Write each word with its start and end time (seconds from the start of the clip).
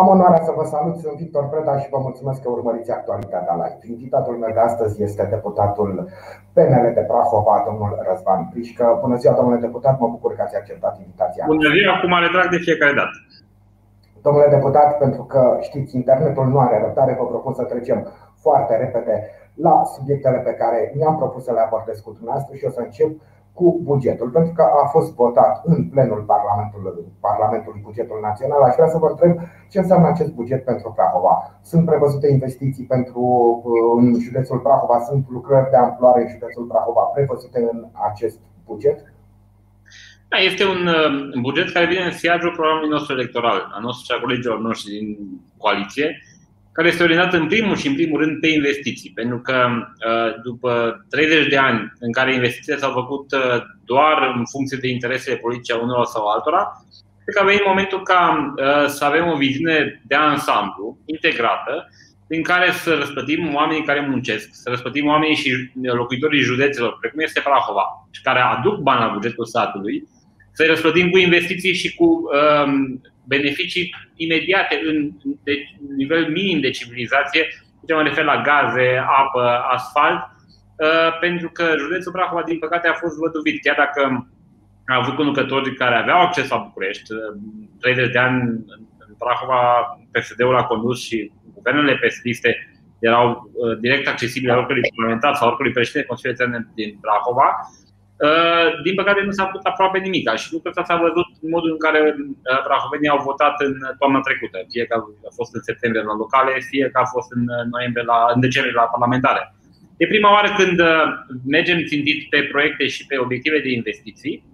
Am 0.00 0.06
onoarea 0.14 0.42
să 0.48 0.52
vă 0.56 0.64
salut, 0.74 0.96
sunt 0.96 1.16
Victor 1.22 1.44
Preda 1.48 1.74
și 1.82 1.92
vă 1.94 1.98
mulțumesc 2.06 2.38
că 2.42 2.48
urmăriți 2.50 2.90
actualitatea 2.98 3.54
live. 3.60 3.94
Invitatul 3.94 4.36
meu 4.42 4.52
de 4.56 4.62
astăzi 4.68 5.02
este 5.02 5.22
deputatul 5.34 5.90
PNL 6.54 6.86
de 6.98 7.04
Prahova, 7.10 7.62
domnul 7.68 7.90
Răzvan 8.08 8.42
Prișcă. 8.50 8.98
Bună 9.04 9.16
ziua, 9.16 9.34
domnule 9.38 9.60
deputat, 9.66 9.94
mă 9.98 10.08
bucur 10.14 10.34
că 10.34 10.42
ați 10.42 10.56
acceptat 10.56 10.94
invitația. 11.04 11.44
Bună 11.46 11.68
ziua, 11.76 11.94
cu 12.00 12.08
mare 12.14 12.28
drag 12.34 12.48
de 12.50 12.64
fiecare 12.66 12.94
dată. 13.00 13.16
Domnule 14.26 14.48
deputat, 14.56 14.98
pentru 15.04 15.22
că 15.32 15.42
știți, 15.60 15.96
internetul 15.96 16.46
nu 16.46 16.58
are 16.58 16.76
răbdare, 16.84 17.16
vă 17.18 17.26
propun 17.26 17.52
să 17.54 17.64
trecem 17.64 17.98
foarte 18.44 18.76
repede 18.76 19.14
la 19.54 19.74
subiectele 19.94 20.38
pe 20.38 20.54
care 20.60 20.92
mi-am 20.96 21.16
propus 21.16 21.44
să 21.44 21.52
le 21.52 21.60
abordez 21.60 21.98
cu 22.00 22.10
dumneavoastră 22.12 22.54
și 22.56 22.64
o 22.64 22.70
să 22.70 22.80
încep 22.80 23.10
cu 23.58 23.66
bugetul, 23.90 24.28
pentru 24.36 24.52
că 24.56 24.64
a 24.82 24.86
fost 24.94 25.14
votat 25.14 25.54
în 25.64 25.78
plenul 25.92 26.20
Parlamentului, 26.32 27.04
Parlamentului 27.28 27.86
Bugetul 27.88 28.18
Național. 28.28 28.62
Aș 28.62 28.74
vrea 28.74 28.88
să 28.94 28.98
vă 28.98 29.08
întreb 29.10 29.32
ce 29.72 29.78
înseamnă 29.78 30.06
acest 30.08 30.32
buget 30.40 30.64
pentru 30.64 30.92
Prahova. 30.96 31.34
Sunt 31.70 31.84
prevăzute 31.90 32.26
investiții 32.36 32.84
pentru 32.94 33.22
în 33.98 34.06
județul 34.26 34.58
Prahova, 34.58 34.98
sunt 35.08 35.24
lucrări 35.36 35.70
de 35.70 35.76
amploare 35.76 36.20
în 36.22 36.28
județul 36.28 36.64
Prahova 36.64 37.00
prevăzute 37.00 37.58
în 37.72 37.78
acest 38.10 38.38
buget? 38.66 38.98
Da, 40.28 40.36
este 40.36 40.64
un 40.74 40.82
buget 41.40 41.68
care 41.72 41.86
vine 41.86 42.04
în 42.04 42.18
siajul 42.22 42.52
programului 42.58 42.88
nostru 42.88 43.12
electoral, 43.18 43.58
a 43.76 43.78
nostru 43.80 44.04
și 44.04 44.12
a 44.14 44.22
colegilor 44.24 44.58
noștri 44.60 44.90
din 44.96 45.06
coaliție, 45.62 46.08
care 46.76 46.88
este 46.88 47.02
orientat 47.02 47.32
în 47.32 47.46
primul 47.46 47.76
și 47.76 47.86
în 47.86 47.94
primul 47.94 48.20
rând 48.20 48.40
pe 48.40 48.48
investiții. 48.48 49.10
Pentru 49.14 49.38
că 49.38 49.66
uh, 49.70 50.42
după 50.42 50.70
30 51.10 51.48
de 51.48 51.56
ani 51.56 51.92
în 51.98 52.12
care 52.12 52.34
investițiile 52.34 52.78
s-au 52.78 52.92
făcut 52.92 53.32
uh, 53.32 53.62
doar 53.84 54.34
în 54.36 54.44
funcție 54.44 54.78
de 54.80 54.88
interesele 54.88 55.36
politice 55.36 55.72
a 55.72 55.82
unora 55.82 56.04
sau 56.04 56.26
altora, 56.26 56.62
cred 57.22 57.34
că 57.34 57.42
a 57.42 57.44
venit 57.44 57.66
momentul 57.66 58.02
ca 58.02 58.52
uh, 58.56 58.86
să 58.86 59.04
avem 59.04 59.26
o 59.28 59.36
viziune 59.36 60.02
de 60.06 60.14
ansamblu, 60.14 60.98
integrată, 61.04 61.88
prin 62.28 62.42
care 62.42 62.70
să 62.70 62.94
răspătim 62.94 63.54
oamenii 63.54 63.84
care 63.84 64.06
muncesc, 64.08 64.48
să 64.52 64.70
răspătim 64.70 65.06
oamenii 65.06 65.36
și 65.36 65.70
locuitorii 65.82 66.40
județelor, 66.40 66.98
precum 67.00 67.20
este 67.20 67.40
Prahova, 67.40 68.08
și 68.10 68.22
care 68.22 68.40
aduc 68.40 68.76
bani 68.76 69.00
la 69.00 69.12
bugetul 69.14 69.44
statului, 69.44 70.08
să-i 70.52 70.66
răspătim 70.66 71.10
cu 71.10 71.18
investiții 71.18 71.74
și 71.74 71.94
cu 71.94 72.04
um, 72.04 73.00
beneficii 73.26 73.94
imediate 74.16 74.80
în 74.84 75.10
de 75.44 75.52
nivel 75.96 76.28
minim 76.30 76.60
de 76.60 76.70
civilizație, 76.70 77.46
ce 77.86 77.94
mă 77.94 78.02
refer 78.02 78.24
la 78.24 78.42
gaze, 78.42 79.04
apă, 79.20 79.64
asfalt, 79.70 80.20
uh, 80.76 81.18
pentru 81.20 81.48
că 81.48 81.74
județul 81.78 82.12
Prahova, 82.12 82.42
din 82.42 82.58
păcate, 82.58 82.88
a 82.88 82.92
fost 82.92 83.16
văduvit. 83.16 83.62
Chiar 83.62 83.76
dacă 83.76 84.30
a 84.86 84.96
avut 84.96 85.14
conducători 85.14 85.74
care 85.74 85.94
aveau 85.94 86.20
acces 86.20 86.48
la 86.48 86.56
București, 86.56 87.02
30 87.80 88.06
uh, 88.06 88.12
de 88.12 88.18
ani 88.18 88.40
în 89.08 89.14
Prahova, 89.18 89.60
PSD-ul 90.10 90.56
a 90.56 90.64
condus 90.64 91.04
și 91.04 91.32
guvernele 91.54 91.94
PSD 91.94 92.26
erau 92.98 93.50
uh, 93.52 93.78
direct 93.78 94.08
accesibile 94.08 94.52
oricărui 94.52 94.90
parlamentar 94.96 95.34
sau 95.34 95.48
oricărui 95.48 95.72
președinte 95.72 96.08
Consiliului 96.08 96.66
din 96.74 96.98
Prahova, 97.00 97.48
Uh, 97.50 97.85
din 98.84 98.94
păcate 98.94 99.20
nu 99.24 99.30
s-a 99.30 99.44
făcut 99.44 99.64
aproape 99.66 99.98
nimic 99.98 100.24
și 100.42 100.52
lucrul 100.52 100.70
ăsta 100.70 100.84
s-a 100.88 101.02
văzut 101.06 101.28
în 101.42 101.48
modul 101.54 101.70
în 101.76 101.82
care 101.86 102.00
uh, 102.18 102.60
prahovenii 102.66 103.14
au 103.14 103.22
votat 103.30 103.54
în 103.66 103.74
toamna 103.98 104.20
trecută, 104.20 104.58
fie 104.72 104.84
că 104.86 104.94
a 105.28 105.32
fost 105.38 105.54
în 105.54 105.62
septembrie 105.62 106.02
la 106.02 106.20
locale, 106.22 106.52
fie 106.70 106.86
că 106.92 106.98
a 107.00 107.12
fost 107.14 107.28
în, 107.36 107.42
uh, 107.56 107.64
noiembrie 107.74 108.04
la, 108.12 108.18
în 108.34 108.40
decembrie 108.46 108.80
la 108.80 108.92
parlamentare. 108.94 109.42
E 109.96 110.14
prima 110.14 110.30
oară 110.36 110.50
când 110.60 110.78
mergem 111.46 111.78
țintit 111.90 112.28
pe 112.28 112.48
proiecte 112.52 112.86
și 112.86 113.06
pe 113.06 113.18
obiective 113.18 113.58
de 113.60 113.72
investiții. 113.72 114.44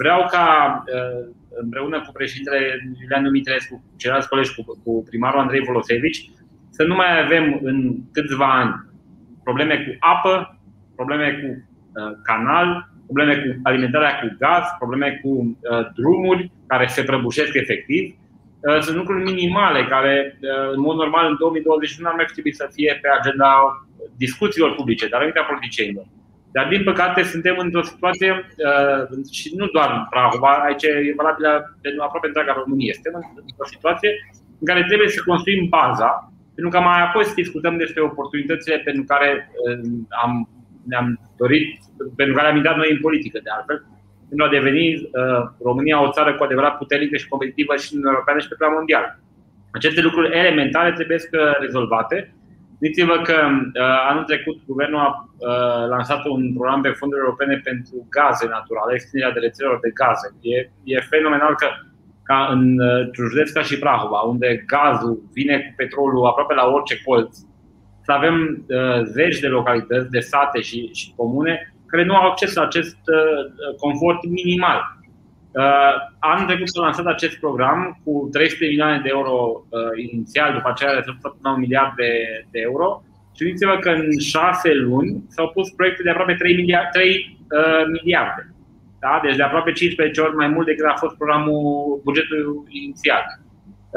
Vreau 0.00 0.26
ca 0.30 0.46
împreună 1.64 2.00
cu 2.00 2.12
președintele 2.12 2.60
Iulian 3.00 3.22
Dumitrescu, 3.24 3.74
cu 3.74 3.96
ceilalți 3.96 4.28
colegi, 4.28 4.54
cu, 4.54 4.62
cu 4.84 5.02
primarul 5.08 5.40
Andrei 5.40 5.64
Volosevici, 5.64 6.30
să 6.70 6.82
nu 6.82 6.94
mai 6.94 7.20
avem 7.24 7.60
în 7.62 7.94
câțiva 8.12 8.60
ani 8.60 8.72
probleme 9.42 9.74
cu 9.74 9.96
apă, 9.98 10.60
probleme 10.96 11.28
cu 11.32 11.48
Uh, 11.48 11.71
canal, 12.22 12.92
probleme 13.06 13.34
cu 13.42 13.60
alimentarea 13.62 14.18
cu 14.20 14.36
gaz, 14.38 14.64
probleme 14.78 15.20
cu 15.22 15.28
uh, 15.28 15.86
drumuri 15.94 16.50
care 16.66 16.86
se 16.86 17.02
prăbușesc 17.02 17.54
efectiv. 17.54 18.02
Uh, 18.60 18.78
sunt 18.80 18.96
lucruri 18.96 19.22
minimale 19.32 19.84
care, 19.84 20.38
în 20.74 20.80
mod 20.80 20.96
normal, 20.96 21.26
în 21.30 21.36
2021 21.38 22.08
ar 22.08 22.14
mai 22.14 22.24
trebui 22.32 22.54
să 22.54 22.68
fie 22.72 22.98
pe 23.02 23.08
agenda 23.18 23.50
discuțiilor 24.16 24.74
publice, 24.74 25.08
dar 25.08 25.20
a 25.20 25.50
politicienilor. 25.50 26.06
Dar, 26.52 26.68
din 26.68 26.82
păcate, 26.82 27.22
suntem 27.22 27.56
într-o 27.58 27.82
situație, 27.82 28.30
și 29.30 29.52
nu 29.56 29.66
doar 29.66 29.90
în 29.96 30.04
Prahova, 30.10 30.52
aici 30.66 30.82
e 30.82 31.14
valabilă 31.16 31.78
pentru 31.80 32.02
aproape 32.02 32.26
întreaga 32.26 32.60
Românie, 32.62 32.92
suntem 32.92 33.14
într-o 33.46 33.72
situație 33.74 34.10
în 34.60 34.66
care 34.70 34.82
trebuie 34.84 35.08
să 35.08 35.22
construim 35.26 35.68
baza, 35.68 36.32
pentru 36.54 36.72
că 36.72 36.78
mai 36.80 37.02
apoi 37.02 37.24
să 37.24 37.40
discutăm 37.42 37.76
despre 37.76 38.02
oportunitățile 38.02 38.78
pentru 38.78 39.04
care 39.04 39.50
am 40.22 40.48
ne-am 40.90 41.20
dorit, 41.36 41.68
pentru 42.16 42.34
care 42.34 42.48
am 42.48 42.56
intrat 42.56 42.76
noi 42.76 42.90
în 42.90 43.00
politică, 43.00 43.38
de 43.42 43.50
altfel, 43.56 43.78
pentru 44.28 44.46
a 44.46 44.54
deveni 44.58 44.86
uh, 44.94 45.42
România 45.68 46.02
o 46.02 46.12
țară 46.16 46.34
cu 46.34 46.42
adevărat 46.44 46.76
puternică 46.76 47.16
și 47.16 47.28
competitivă 47.28 47.76
și 47.76 47.94
în 47.94 48.02
Europeană 48.12 48.38
și 48.40 48.48
pe 48.48 48.54
plan 48.58 48.72
mondial. 48.78 49.06
Aceste 49.72 50.00
lucruri 50.00 50.36
elementare 50.38 50.92
trebuie 50.92 51.18
să 51.18 51.56
rezolvate. 51.60 52.16
Gândiți-vă 52.80 53.16
că 53.28 53.36
uh, 53.50 54.08
anul 54.10 54.24
trecut 54.24 54.56
guvernul 54.66 55.00
a 55.00 55.10
uh, 55.12 55.88
lansat 55.88 56.24
un 56.24 56.52
program 56.54 56.80
pe 56.82 56.96
fonduri 56.98 57.22
europene 57.24 57.56
pentru 57.64 58.06
gaze 58.16 58.46
naturale, 58.56 58.94
extinderea 58.94 59.34
de 59.34 59.40
rețelelor 59.40 59.78
de 59.82 59.90
gaze. 60.00 60.28
E, 60.40 60.56
e 60.84 61.10
fenomenal 61.14 61.54
că 61.54 61.68
ca 62.28 62.48
în 62.54 62.62
uh, 62.80 63.10
județ 63.30 63.50
ca 63.50 63.62
și 63.62 63.78
Prahova, 63.78 64.20
unde 64.32 64.64
gazul 64.74 65.22
vine 65.32 65.56
cu 65.58 65.72
petrolul 65.76 66.26
aproape 66.26 66.54
la 66.54 66.66
orice 66.66 66.96
colț, 67.04 67.38
să 68.12 68.18
avem 68.18 68.64
uh, 68.68 69.02
zeci 69.04 69.38
de 69.38 69.46
localități, 69.46 70.10
de 70.10 70.20
sate 70.20 70.60
și, 70.60 70.90
și 70.92 71.12
comune 71.16 71.74
care 71.86 72.04
nu 72.04 72.14
au 72.14 72.26
acces 72.30 72.54
la 72.54 72.62
acest 72.62 72.98
uh, 73.18 73.74
confort 73.84 74.20
minimal. 74.28 74.80
Uh, 75.52 75.94
anul 76.18 76.46
trecut 76.46 76.68
s-a 76.68 76.80
lansat 76.80 77.06
acest 77.06 77.36
program 77.38 78.00
cu 78.04 78.28
300 78.32 78.66
milioane 78.66 79.00
de 79.02 79.08
euro 79.12 79.36
uh, 79.68 79.92
inițial, 80.12 80.52
după 80.52 80.68
aceea 80.70 80.90
a 80.90 80.94
rezultat 80.94 81.32
până 81.32 81.54
un 81.54 81.60
miliard 81.60 81.92
de, 81.96 82.12
de 82.50 82.60
euro. 82.60 83.02
Și 83.36 83.42
gândiți-vă 83.44 83.76
că 83.78 83.90
în 83.90 84.18
șase 84.18 84.74
luni 84.74 85.24
s-au 85.28 85.48
pus 85.48 85.70
proiecte 85.70 86.02
de 86.02 86.10
aproape 86.10 86.34
3 86.34 86.54
miliarde. 86.54 86.88
3, 86.92 87.08
uh, 87.08 87.84
miliarde. 87.96 88.42
Da? 89.00 89.20
Deci 89.22 89.36
de 89.36 89.42
aproape 89.42 89.72
15 89.72 90.20
ori 90.20 90.34
mai 90.34 90.48
mult 90.48 90.66
decât 90.66 90.86
a 90.86 91.02
fost 91.04 91.16
programul 91.16 92.00
bugetul 92.04 92.64
inițial. 92.68 93.24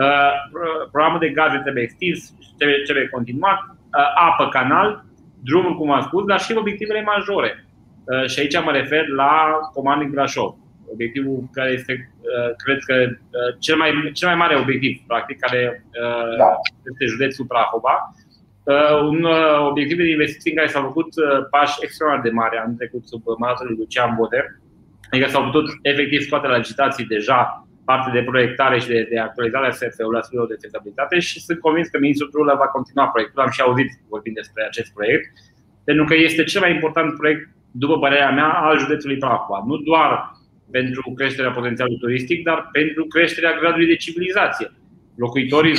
Uh, 0.03 0.33
programul 0.91 1.19
de 1.19 1.29
gaze 1.29 1.57
trebuie 1.57 1.83
extins, 1.83 2.19
trebuie, 2.57 2.77
trebuie 2.87 3.07
continuat, 3.07 3.59
Uh, 3.59 3.74
apă, 4.15 4.49
canal, 4.49 5.05
drumul, 5.43 5.77
cum 5.77 5.91
am 5.91 6.01
spus, 6.01 6.25
dar 6.25 6.39
și 6.39 6.53
obiectivele 6.57 7.01
majore. 7.01 7.65
Uh, 8.05 8.25
și 8.29 8.39
aici 8.39 8.63
mă 8.63 8.71
refer 8.71 9.07
la 9.07 9.59
Comandic 9.73 10.09
Brașov. 10.09 10.55
Obiectivul 10.93 11.49
care 11.51 11.71
este, 11.71 12.11
uh, 12.21 12.55
cred 12.63 12.79
că, 12.87 12.95
cel 13.59 13.75
mai, 13.75 14.11
cel 14.13 14.27
mai 14.27 14.37
mare 14.37 14.55
obiectiv, 14.55 15.01
practic, 15.07 15.39
care 15.39 15.85
da. 16.37 16.51
este 16.91 17.05
județul 17.05 17.45
Prahova. 17.45 18.13
Un 19.09 19.27
obiectiv 19.69 19.97
de 19.97 20.09
investiții 20.09 20.51
în 20.51 20.57
care 20.57 20.69
s-au 20.69 20.81
făcut 20.81 21.09
pași 21.49 21.77
extraordinar 21.81 22.25
de 22.25 22.29
mari 22.29 22.57
anul 22.57 22.75
trecut 22.75 23.07
sub 23.07 23.21
mandatul 23.37 23.67
lui 23.67 23.77
Lucian 23.77 24.15
Boder. 24.15 24.45
Adică 25.11 25.29
s-au 25.29 25.43
putut 25.43 25.65
efectiv 25.81 26.21
scoate 26.21 26.47
la 26.47 26.57
licitații 26.57 27.05
deja 27.05 27.67
parte 27.85 28.09
de 28.17 28.23
proiectare 28.31 28.79
și 28.79 28.87
de, 28.87 29.07
de 29.09 29.19
actualizare 29.19 29.67
a 29.67 29.71
SF-ului, 29.71 30.19
a 30.19 30.21
studiilor 30.21 30.47
de 30.47 30.61
fezabilitate 30.61 31.19
și 31.19 31.41
sunt 31.41 31.59
convins 31.59 31.87
că 31.87 31.97
ministrul 31.99 32.29
Trulă 32.29 32.55
va 32.57 32.67
continua 32.67 33.07
proiectul. 33.07 33.41
Am 33.41 33.49
și 33.49 33.61
auzit 33.61 33.89
vorbind 34.09 34.35
despre 34.35 34.63
acest 34.63 34.93
proiect, 34.93 35.25
pentru 35.83 36.05
că 36.05 36.15
este 36.15 36.43
cel 36.43 36.61
mai 36.61 36.73
important 36.73 37.17
proiect, 37.17 37.43
după 37.71 37.99
părerea 37.99 38.31
mea, 38.31 38.49
al 38.49 38.79
județului 38.79 39.17
Prahova. 39.17 39.63
Nu 39.65 39.77
doar 39.77 40.31
pentru 40.71 41.11
creșterea 41.15 41.51
potențialului 41.51 41.99
turistic, 41.99 42.43
dar 42.43 42.69
pentru 42.71 43.05
creșterea 43.05 43.57
gradului 43.59 43.87
de 43.87 43.95
civilizație. 43.95 44.71
Locuitorii 45.15 45.73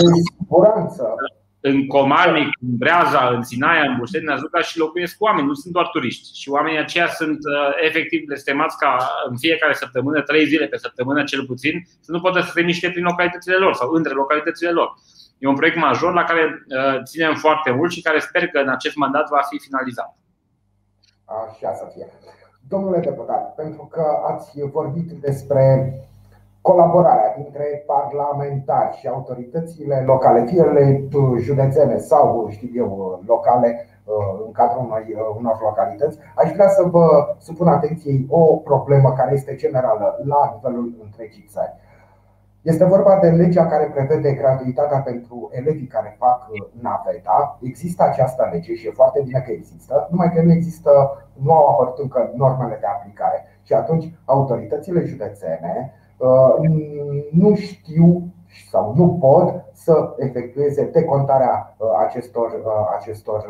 în 1.69 1.87
Comarnic, 1.87 2.49
în 2.67 2.77
Breaza, 2.83 3.23
în 3.37 3.43
Sinaia, 3.43 3.91
în 3.91 3.97
Bușteni, 3.99 4.25
în 4.27 4.33
Azuca 4.33 4.61
și 4.61 4.79
locuiesc 4.79 5.17
oameni, 5.19 5.47
nu 5.47 5.55
sunt 5.55 5.73
doar 5.73 5.89
turiști. 5.89 6.39
Și 6.41 6.49
oamenii 6.51 6.79
aceia 6.79 7.09
sunt 7.09 7.39
uh, 7.39 7.71
efectiv 7.89 8.25
blestemați 8.25 8.79
ca 8.79 8.91
în 9.29 9.37
fiecare 9.37 9.75
săptămână, 9.75 10.21
trei 10.23 10.47
zile 10.47 10.67
pe 10.67 10.77
săptămână 10.77 11.25
cel 11.25 11.47
puțin, 11.47 11.75
să 12.01 12.13
nu 12.13 12.21
poată 12.21 12.41
să 12.41 12.51
se 12.55 12.63
miște 12.63 12.91
prin 12.91 13.05
localitățile 13.05 13.57
lor 13.57 13.75
sau 13.75 13.91
între 13.91 14.13
localitățile 14.13 14.71
lor. 14.71 14.95
E 15.39 15.49
un 15.49 15.55
proiect 15.55 15.77
major 15.77 16.13
la 16.13 16.25
care 16.25 16.43
uh, 16.43 17.03
ținem 17.03 17.35
foarte 17.35 17.71
mult 17.71 17.93
și 17.93 18.03
care 18.03 18.19
sper 18.19 18.49
că 18.49 18.59
în 18.59 18.69
acest 18.69 18.97
mandat 18.97 19.29
va 19.29 19.41
fi 19.51 19.59
finalizat. 19.59 20.17
Așa 21.25 21.75
să 21.75 21.91
fie. 21.95 22.07
Domnule 22.69 22.99
deputat, 22.99 23.55
pentru 23.55 23.89
că 23.93 24.05
ați 24.33 24.61
vorbit 24.73 25.11
despre 25.11 25.95
colaborarea 26.69 27.35
dintre 27.37 27.65
parlamentari 27.87 28.97
și 28.97 29.07
autoritățile 29.09 30.03
locale, 30.07 30.45
fie 30.45 30.63
ele 30.69 31.09
județene 31.39 31.97
sau, 31.99 32.47
știu 32.51 32.69
eu, 32.75 33.21
locale, 33.27 33.69
uh, 34.05 34.45
în 34.47 34.53
cadrul 34.53 34.85
unor, 34.85 35.01
uh, 35.01 35.37
unor 35.39 35.57
localități, 35.63 36.19
aș 36.35 36.53
vrea 36.53 36.69
să 36.69 36.83
vă 36.83 37.07
supun 37.39 37.69
atenției 37.69 38.27
o 38.29 38.43
problemă 38.57 39.13
care 39.13 39.33
este 39.33 39.55
generală 39.55 40.07
la 40.25 40.41
nivelul 40.55 40.95
întregii 41.05 41.49
țări. 41.49 41.75
Este 42.63 42.85
vorba 42.85 43.19
de 43.19 43.29
legea 43.29 43.67
care 43.67 43.93
prevede 43.95 44.33
gratuitatea 44.33 44.99
pentru 44.99 45.49
elevii 45.53 45.87
care 45.87 46.17
fac 46.19 46.49
naveta. 46.81 47.59
Există 47.63 48.03
această 48.03 48.49
lege 48.53 48.75
și 48.75 48.87
e 48.87 49.01
foarte 49.01 49.21
bine 49.25 49.41
că 49.47 49.51
există, 49.53 50.09
numai 50.11 50.33
că 50.35 50.43
nu 50.43 50.53
există, 50.53 50.91
nu 51.33 51.53
au 51.53 51.67
apărut 51.69 51.99
încă 51.99 52.33
normele 52.35 52.77
de 52.81 52.87
aplicare. 52.87 53.45
Și 53.63 53.73
atunci 53.73 54.13
autoritățile 54.25 55.05
județene 55.05 55.93
nu 57.31 57.55
știu 57.55 58.23
sau 58.71 58.95
nu 58.97 59.19
pot 59.21 59.65
să 59.73 60.15
efectueze 60.17 60.91
decontarea 60.93 61.77
acestor, 62.07 62.63
acestor 62.99 63.45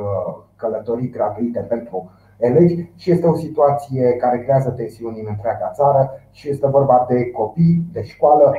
călătorii 0.56 1.10
gratuite 1.10 1.60
pentru 1.60 2.10
elevi 2.38 2.84
și 2.94 3.10
este 3.10 3.26
o 3.26 3.34
situație 3.34 4.16
care 4.16 4.38
creează 4.38 4.70
tensiuni 4.70 5.20
în 5.20 5.26
întreaga 5.28 5.70
țară 5.74 6.10
și 6.30 6.50
este 6.50 6.66
vorba 6.66 7.06
de 7.08 7.30
copii, 7.30 7.82
de 7.92 8.02
școală. 8.02 8.54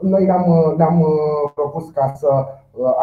Noi 0.00 0.24
ne-am, 0.24 0.74
ne-am 0.76 1.04
propus 1.54 1.90
ca 1.90 2.12
să 2.14 2.28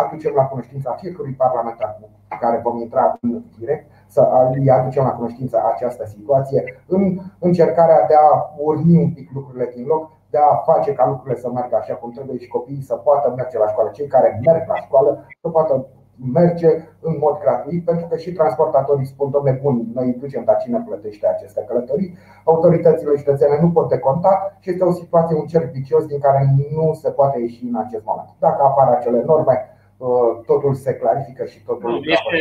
aducem 0.06 0.34
la 0.36 0.44
cunoștința 0.44 0.92
fiecărui 0.92 1.34
parlamentar 1.34 1.98
cu 2.02 2.10
care 2.40 2.60
vom 2.64 2.78
intra 2.78 3.18
în 3.22 3.44
direct, 3.60 3.92
să 4.08 4.30
îi 4.54 4.70
aducem 4.70 5.04
la 5.04 5.10
cunoștință 5.10 5.62
această 5.74 6.06
situație 6.06 6.84
în 6.88 7.20
încercarea 7.40 8.06
de 8.08 8.14
a 8.14 8.54
urni 8.58 9.04
un 9.04 9.12
pic 9.12 9.32
lucrurile 9.34 9.72
din 9.76 9.86
loc, 9.86 10.12
de 10.30 10.38
a 10.38 10.56
face 10.56 10.94
ca 10.94 11.08
lucrurile 11.08 11.40
să 11.40 11.52
meargă 11.52 11.76
așa 11.76 11.94
cum 11.94 12.12
trebuie 12.12 12.38
și 12.38 12.48
copiii 12.48 12.82
să 12.82 12.96
poată 12.96 13.34
merge 13.36 13.58
la 13.58 13.68
școală. 13.68 13.90
Cei 13.90 14.08
care 14.08 14.40
merg 14.46 14.68
la 14.68 14.76
școală 14.76 15.26
să 15.42 15.50
poată 15.50 15.86
merge 16.34 16.70
în 17.02 17.18
mod 17.20 17.40
gratuit, 17.40 17.86
pentru 17.86 18.06
că 18.08 18.18
și 18.18 18.32
transportatorii 18.32 19.06
spun, 19.06 19.30
domnule, 19.32 19.60
bun, 19.62 19.86
noi 19.94 20.06
îi 20.08 20.20
ducem, 20.20 20.44
dar 20.44 20.58
cine 20.58 20.84
plătește 20.88 21.28
aceste 21.28 21.66
călătorii? 21.68 22.18
Autoritățile 22.44 23.16
județene 23.18 23.60
nu 23.62 23.72
pot 23.72 23.90
deconta 23.90 24.58
și 24.60 24.70
este 24.70 24.84
o 24.84 24.92
situație, 24.92 25.36
un 25.36 25.46
cerc 25.46 25.72
vicios 25.72 26.06
din 26.06 26.20
care 26.20 26.56
nu 26.76 26.94
se 26.94 27.10
poate 27.10 27.40
ieși 27.40 27.66
în 27.66 27.76
acest 27.76 28.06
moment. 28.06 28.30
Dacă 28.40 28.64
apar 28.64 28.88
acele 28.88 29.24
norme, 29.26 29.56
uh, 29.98 30.08
totul 30.46 30.74
se 30.74 30.94
clarifică 30.94 31.46
și 31.46 31.64
totul 31.64 31.92
este 32.10 32.38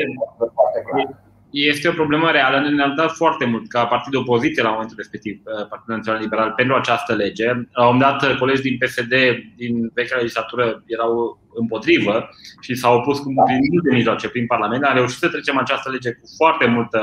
foarte 0.54 0.80
clar. 0.86 1.24
Este 1.50 1.88
o 1.88 1.92
problemă 1.92 2.30
reală. 2.30 2.60
Noi 2.60 2.74
ne-am 2.74 2.94
dat 2.96 3.12
foarte 3.12 3.44
mult 3.44 3.68
ca 3.68 3.86
partid 3.86 4.12
de 4.12 4.18
opoziție 4.18 4.62
la 4.62 4.70
momentul 4.70 4.96
respectiv, 4.96 5.40
uh, 5.44 5.68
Partidul 5.68 5.96
Național 5.96 6.20
Liberal, 6.20 6.52
pentru 6.56 6.74
această 6.74 7.14
lege. 7.14 7.46
La 7.46 7.86
un 7.86 7.92
moment 7.92 8.20
dat, 8.20 8.36
colegi 8.36 8.62
din 8.62 8.78
PSD 8.78 9.14
din 9.56 9.90
vechea 9.94 10.16
legislatură 10.16 10.82
erau 10.86 11.40
împotrivă 11.54 12.28
și 12.60 12.74
s-au 12.74 12.96
opus 12.96 13.18
cu 13.18 13.32
prin 13.46 13.58
multe 13.72 13.90
mijloace 13.92 14.28
prin 14.28 14.46
Parlament. 14.46 14.82
A 14.84 14.92
reușit 14.92 15.18
să 15.18 15.28
trecem 15.28 15.58
această 15.58 15.90
lege 15.90 16.10
cu 16.12 16.26
foarte 16.36 16.66
multă 16.66 17.00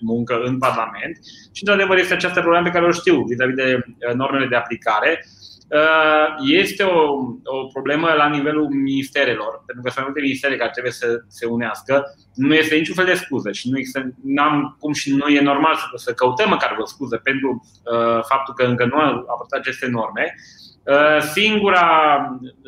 muncă 0.00 0.40
în 0.44 0.58
Parlament 0.58 1.14
și, 1.54 1.62
într-adevăr, 1.62 1.96
este 1.98 2.14
această 2.14 2.40
problemă 2.40 2.64
pe 2.64 2.72
care 2.72 2.86
o 2.86 2.90
știu 2.90 3.24
vis-a-vis 3.24 3.54
de 3.54 3.84
uh, 3.84 4.14
normele 4.14 4.46
de 4.46 4.56
aplicare. 4.56 5.24
Uh, 5.68 6.34
este 6.38 6.82
o, 6.82 7.00
o 7.44 7.66
problemă 7.72 8.12
la 8.16 8.28
nivelul 8.28 8.68
ministerelor, 8.68 9.62
pentru 9.66 9.84
că 9.84 9.90
sunt 9.90 10.04
multe 10.04 10.20
ministere 10.20 10.56
care 10.56 10.70
trebuie 10.70 10.92
să 10.92 11.06
se 11.28 11.46
unească. 11.46 12.04
Nu 12.34 12.54
este 12.54 12.76
niciun 12.76 12.94
fel 12.94 13.04
de 13.04 13.14
scuză 13.14 13.52
și 13.52 13.70
nu 13.70 13.78
există, 13.78 14.14
n-am 14.22 14.76
cum 14.80 14.92
și 14.92 15.14
nu 15.14 15.28
e 15.28 15.40
normal 15.40 15.74
să, 15.74 15.84
să 15.94 16.12
căutăm 16.12 16.48
măcar 16.48 16.76
o 16.80 16.84
scuză 16.84 17.16
pentru 17.16 17.48
uh, 17.52 18.20
faptul 18.28 18.54
că 18.54 18.64
încă 18.64 18.84
nu 18.84 18.96
au 18.96 19.04
apărut 19.04 19.52
aceste 19.58 19.86
norme. 19.86 20.34
Uh, 20.82 21.20
singura, 21.20 21.86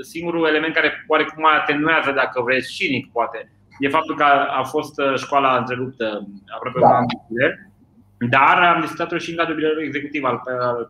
singurul 0.00 0.46
element 0.46 0.74
care 0.74 1.04
oarecum 1.06 1.44
atenuează, 1.46 2.10
dacă 2.10 2.42
vreți, 2.42 2.72
cinic 2.72 3.12
poate, 3.12 3.52
e 3.78 3.88
faptul 3.88 4.16
că 4.16 4.24
a 4.60 4.62
fost 4.62 5.00
uh, 5.00 5.14
școala 5.16 5.56
întreruptă 5.56 6.28
aproape 6.54 6.78
da. 6.80 6.86
un 6.86 6.94
an 6.94 7.04
de 7.28 7.68
dar 8.30 8.62
am 8.62 8.80
discutat-o 8.80 9.18
și 9.18 9.30
în 9.30 9.36
cadrul 9.36 9.56
biroului 9.56 9.84
executiv 9.84 10.24
al 10.24 10.40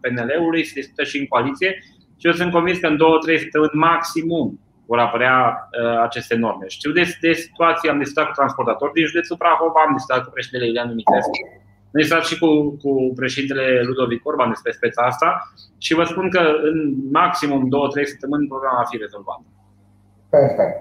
PNL-ului, 0.00 0.64
se 0.64 0.81
discută 0.81 1.05
și 1.05 1.19
în 1.19 1.26
coaliție 1.26 1.78
și 2.19 2.26
eu 2.26 2.32
sunt 2.32 2.53
convins 2.53 2.79
că 2.79 2.87
în 2.87 2.97
două, 2.97 3.17
trei 3.19 3.38
săptămâni 3.38 3.82
maximum 3.88 4.47
vor 4.91 4.99
apărea 4.99 5.37
uh, 5.61 6.00
aceste 6.09 6.35
norme. 6.44 6.67
Știu 6.67 6.91
de, 6.99 7.05
de 7.20 7.32
situații, 7.32 7.88
am 7.88 7.99
discutat 7.99 8.26
cu 8.26 8.38
transportatori 8.41 8.93
din 8.93 9.06
județul 9.11 9.37
Prahova, 9.43 9.81
am 9.87 9.97
discutat 9.99 10.25
cu 10.25 10.31
președintele 10.31 10.67
Iulian 10.69 10.88
Dumitrescu, 10.93 11.38
am 11.91 11.99
discutat 12.00 12.25
și 12.31 12.38
cu, 12.43 12.49
cu 12.82 12.91
președintele 13.20 13.67
Ludovic 13.88 14.26
Orban 14.31 14.49
despre 14.55 14.73
speța 14.79 15.03
asta 15.11 15.29
și 15.85 15.94
vă 15.99 16.05
spun 16.05 16.26
că 16.35 16.43
în 16.69 16.76
maximum 17.20 17.69
două, 17.75 17.87
trei 17.88 18.06
săptămâni 18.12 18.50
problema 18.53 18.81
va 18.81 18.91
fi 18.91 18.97
rezolvată. 19.05 19.47
Perfect. 20.37 20.76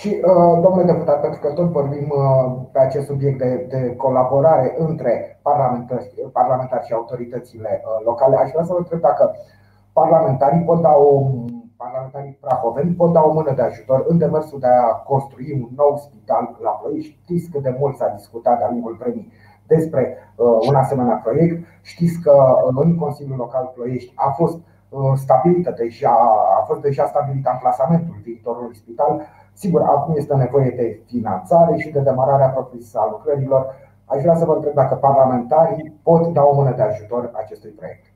Și, 0.00 0.08
uh, 0.08 0.54
domnule 0.64 0.90
deputat, 0.92 1.20
pentru 1.20 1.40
că 1.40 1.48
tot 1.58 1.68
vorbim 1.78 2.06
uh, 2.10 2.46
pe 2.72 2.78
acest 2.78 3.06
subiect 3.06 3.38
de, 3.38 3.66
de 3.68 3.94
colaborare 3.96 4.74
între 4.78 5.12
parlamentari, 5.42 6.12
parlamentari 6.32 6.86
și 6.86 6.92
autoritățile 6.92 7.82
uh, 7.84 8.04
locale, 8.04 8.36
aș 8.36 8.50
vrea 8.50 8.64
să 8.64 8.72
vă 8.72 8.78
întreb 8.78 9.00
dacă 9.00 9.24
parlamentarii 9.92 10.64
pot 10.64 10.80
da 10.80 10.96
o 10.96 11.08
parlamentarii 11.76 12.38
prahoveni 12.40 12.94
pot 12.94 13.12
da 13.12 13.22
o 13.22 13.32
mână 13.32 13.52
de 13.54 13.62
ajutor 13.62 14.04
în 14.08 14.18
demersul 14.18 14.58
de 14.58 14.66
a 14.66 14.92
construi 15.10 15.52
un 15.62 15.68
nou 15.76 15.96
spital 15.96 16.58
la 16.62 16.70
Ploiești. 16.70 17.18
Știți 17.22 17.50
cât 17.50 17.62
de 17.62 17.76
mult 17.78 17.96
s-a 17.96 18.08
discutat 18.16 18.58
de-a 18.58 18.70
lungul 18.70 18.96
vremii 19.00 19.32
despre 19.66 20.16
uh, 20.36 20.68
un 20.68 20.74
asemenea 20.74 21.14
proiect. 21.14 21.66
Știți 21.82 22.20
că 22.20 22.32
uh, 22.32 22.82
în 22.84 22.96
Consiliul 22.96 23.36
Local 23.36 23.72
Ploiești 23.74 24.12
a 24.16 24.30
fost 24.30 24.58
uh, 24.88 25.12
stabilită 25.14 25.70
deja, 25.76 26.14
a 26.60 26.64
fost 26.66 26.80
deja 26.80 27.06
stabilit 27.06 27.46
amplasamentul 27.46 28.16
viitorului 28.22 28.76
spital. 28.76 29.20
Sigur, 29.52 29.80
acum 29.82 30.14
este 30.16 30.34
nevoie 30.34 30.70
de 30.70 31.02
finanțare 31.06 31.76
și 31.76 31.90
de 31.90 32.00
demararea 32.00 32.48
propriu-zisă 32.48 32.98
a 32.98 33.08
lucrărilor. 33.10 33.74
Aș 34.04 34.22
vrea 34.22 34.34
să 34.34 34.44
vă 34.44 34.54
întreb 34.54 34.74
dacă 34.74 34.94
parlamentarii 34.94 36.00
pot 36.02 36.26
da 36.26 36.42
o 36.44 36.54
mână 36.54 36.72
de 36.76 36.82
ajutor 36.82 37.30
acestui 37.34 37.70
proiect. 37.70 38.11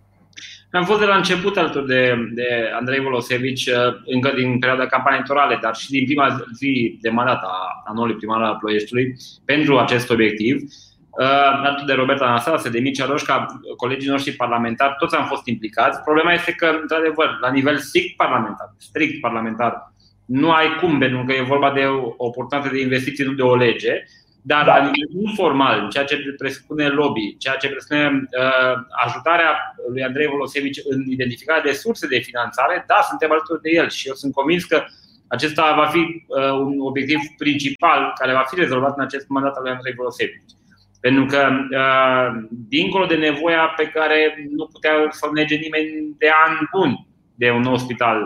Am 0.70 0.84
fost 0.84 1.00
de 1.00 1.06
la 1.06 1.16
început 1.16 1.56
alături 1.56 1.86
de, 1.86 2.14
de 2.34 2.70
Andrei 2.78 3.00
Volosevici, 3.00 3.66
uh, 3.66 3.74
încă 4.04 4.32
din 4.36 4.58
perioada 4.58 4.86
campaniei 4.86 5.18
electorale, 5.18 5.58
dar 5.62 5.74
și 5.74 5.90
din 5.90 6.04
prima 6.04 6.44
zi 6.54 6.98
de 7.00 7.08
mandat 7.08 7.42
a 7.42 7.82
anului 7.84 8.14
primar 8.14 8.42
al 8.42 8.56
Ploieștiului, 8.60 9.16
pentru 9.44 9.78
acest 9.78 10.10
obiectiv. 10.10 10.56
Uh, 10.56 11.26
alături 11.64 11.86
de 11.86 11.92
Roberta 11.92 12.24
Anastase, 12.24 12.68
de 12.68 12.80
Mircea 12.80 13.06
Roșca, 13.06 13.46
colegii 13.76 14.10
noștri 14.10 14.32
parlamentari, 14.32 14.94
toți 14.98 15.16
am 15.16 15.26
fost 15.26 15.46
implicați. 15.46 16.02
Problema 16.02 16.32
este 16.32 16.52
că, 16.52 16.78
într-adevăr, 16.80 17.38
la 17.40 17.50
nivel 17.50 17.76
strict 17.76 18.16
parlamentar, 18.16 18.74
strict 18.78 19.20
parlamentar, 19.20 19.92
nu 20.26 20.50
ai 20.50 20.76
cum, 20.80 20.98
pentru 20.98 21.24
că 21.26 21.32
e 21.32 21.42
vorba 21.42 21.72
de 21.72 21.80
o 21.80 22.14
oportunitate 22.16 22.74
de 22.74 22.80
investiții, 22.80 23.24
nu 23.24 23.32
de 23.32 23.42
o 23.42 23.56
lege. 23.56 24.04
Dar 24.50 24.64
da. 24.64 24.76
la 24.76 24.82
nivel 24.82 25.28
informal, 25.28 25.88
ceea 25.88 26.04
ce 26.04 26.34
presupune 26.38 26.88
lobby, 26.88 27.36
ceea 27.36 27.56
ce 27.56 27.68
presupune 27.68 28.06
uh, 28.08 28.74
ajutarea 29.04 29.50
lui 29.92 30.02
Andrei 30.04 30.26
Volosevici 30.26 30.80
în 30.88 31.00
identificarea 31.06 31.62
de 31.62 31.72
surse 31.72 32.06
de 32.06 32.18
finanțare, 32.18 32.84
da, 32.86 32.98
suntem 33.08 33.30
alături 33.30 33.60
de 33.62 33.70
el 33.70 33.88
și 33.88 34.08
eu 34.08 34.14
sunt 34.14 34.32
convins 34.32 34.64
că 34.64 34.84
acesta 35.28 35.74
va 35.74 35.86
fi 35.86 35.98
uh, 35.98 36.50
un 36.50 36.80
obiectiv 36.80 37.18
principal 37.38 38.12
care 38.20 38.32
va 38.32 38.44
fi 38.48 38.54
rezolvat 38.54 38.96
în 38.96 39.02
acest 39.02 39.28
mandat 39.28 39.56
al 39.56 39.62
lui 39.62 39.72
Andrei 39.72 39.94
Volosevici. 39.94 40.52
Pentru 41.00 41.24
că, 41.24 41.48
uh, 41.80 42.46
dincolo 42.50 43.06
de 43.06 43.16
nevoia 43.16 43.72
pe 43.76 43.86
care 43.86 44.48
nu 44.56 44.66
putea 44.66 44.92
să 45.10 45.28
nege 45.32 45.56
nimeni 45.56 46.14
de 46.18 46.28
ani 46.46 46.68
buni 46.72 47.06
de 47.34 47.50
un 47.50 47.60
nou 47.60 47.76
spital, 47.76 48.18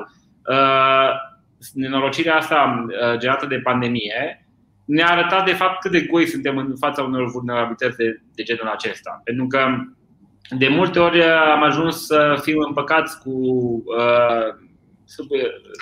uh, 0.47 1.11
nenorocirea 1.75 2.37
asta 2.37 2.85
uh, 2.87 3.19
generată 3.19 3.47
de 3.47 3.61
pandemie 3.69 4.45
ne-a 4.91 5.11
arătat 5.11 5.45
de 5.45 5.53
fapt 5.53 5.81
cât 5.81 5.91
de 5.91 6.01
goi 6.01 6.27
suntem 6.27 6.57
în 6.57 6.75
fața 6.79 7.03
unor 7.03 7.31
vulnerabilități 7.31 7.97
de, 7.97 8.21
de 8.35 8.43
genul 8.43 8.69
acesta. 8.69 9.21
Pentru 9.25 9.47
că 9.47 9.67
de 10.59 10.69
multe 10.69 10.99
ori 10.99 11.23
am 11.25 11.63
ajuns 11.63 12.07
să 12.07 12.39
fim 12.43 12.59
împăcați 12.69 13.19
cu 13.23 13.31
uh, 13.31 14.47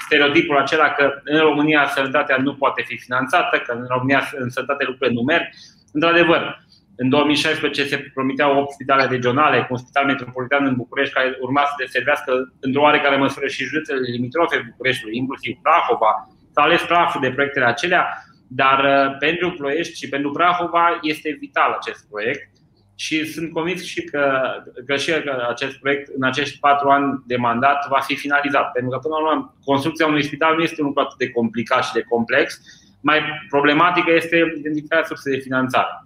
stereotipul 0.05 0.57
acela 0.59 0.89
că 0.89 1.21
în 1.25 1.39
România 1.39 1.87
sănătatea 1.87 2.37
nu 2.37 2.55
poate 2.55 2.83
fi 2.87 2.99
finanțată, 2.99 3.63
că 3.67 3.73
în 3.73 3.87
România 3.89 4.29
în 4.33 4.51
sănătate 4.51 4.85
lucrurile 4.85 5.17
nu 5.17 5.23
merg. 5.23 5.45
Într-adevăr, 5.93 6.67
în 6.97 7.09
2016 7.09 7.85
se 7.85 8.11
promiteau 8.15 8.59
8 8.59 8.73
spitale 8.73 9.05
regionale, 9.05 9.59
cu 9.59 9.67
un 9.71 9.79
spital 9.79 10.05
metropolitan 10.05 10.67
în 10.67 10.77
București 10.77 11.15
care 11.15 11.37
urma 11.41 11.63
să 11.65 11.75
deservească 11.79 12.33
într-o 12.61 12.83
oarecare 12.83 13.17
măsură 13.17 13.47
și 13.47 13.65
județele 13.65 14.01
limitrofe 14.11 14.67
Bucureștiului, 14.71 15.17
inclusiv 15.17 15.57
Prahova. 15.63 16.29
S-a 16.53 16.63
ales 16.63 16.83
praful 16.83 17.21
de 17.21 17.31
proiectele 17.31 17.65
acelea 17.65 18.07
dar 18.49 18.85
uh, 18.85 19.17
pentru 19.19 19.51
Ploiești 19.51 19.99
și 19.99 20.09
pentru 20.09 20.31
Prahova 20.31 20.99
este 21.03 21.37
vital 21.41 21.77
acest 21.81 22.09
proiect 22.11 22.51
și 22.95 23.25
sunt 23.25 23.53
convins 23.53 23.85
și 23.85 24.03
că, 24.03 24.41
că 24.87 24.97
și 24.97 25.11
că 25.11 25.47
acest 25.49 25.77
proiect 25.77 26.11
în 26.17 26.23
acești 26.25 26.59
patru 26.59 26.89
ani 26.89 27.23
de 27.27 27.37
mandat 27.37 27.89
va 27.89 28.01
fi 28.01 28.17
finalizat. 28.17 28.73
Pentru 28.73 28.91
că, 28.91 28.99
până 28.99 29.15
la 29.15 29.31
urmă, 29.31 29.55
construcția 29.65 30.07
unui 30.07 30.23
spital 30.23 30.57
nu 30.57 30.63
este 30.63 30.81
un 30.81 30.87
lucru 30.87 31.03
atât 31.03 31.19
de 31.19 31.31
complicat 31.31 31.85
și 31.85 31.93
de 31.93 32.03
complex. 32.03 32.61
Mai 33.01 33.21
problematică 33.49 34.13
este 34.13 34.55
identificarea 34.59 35.05
sursei 35.05 35.35
de 35.35 35.43
finanțare. 35.43 36.05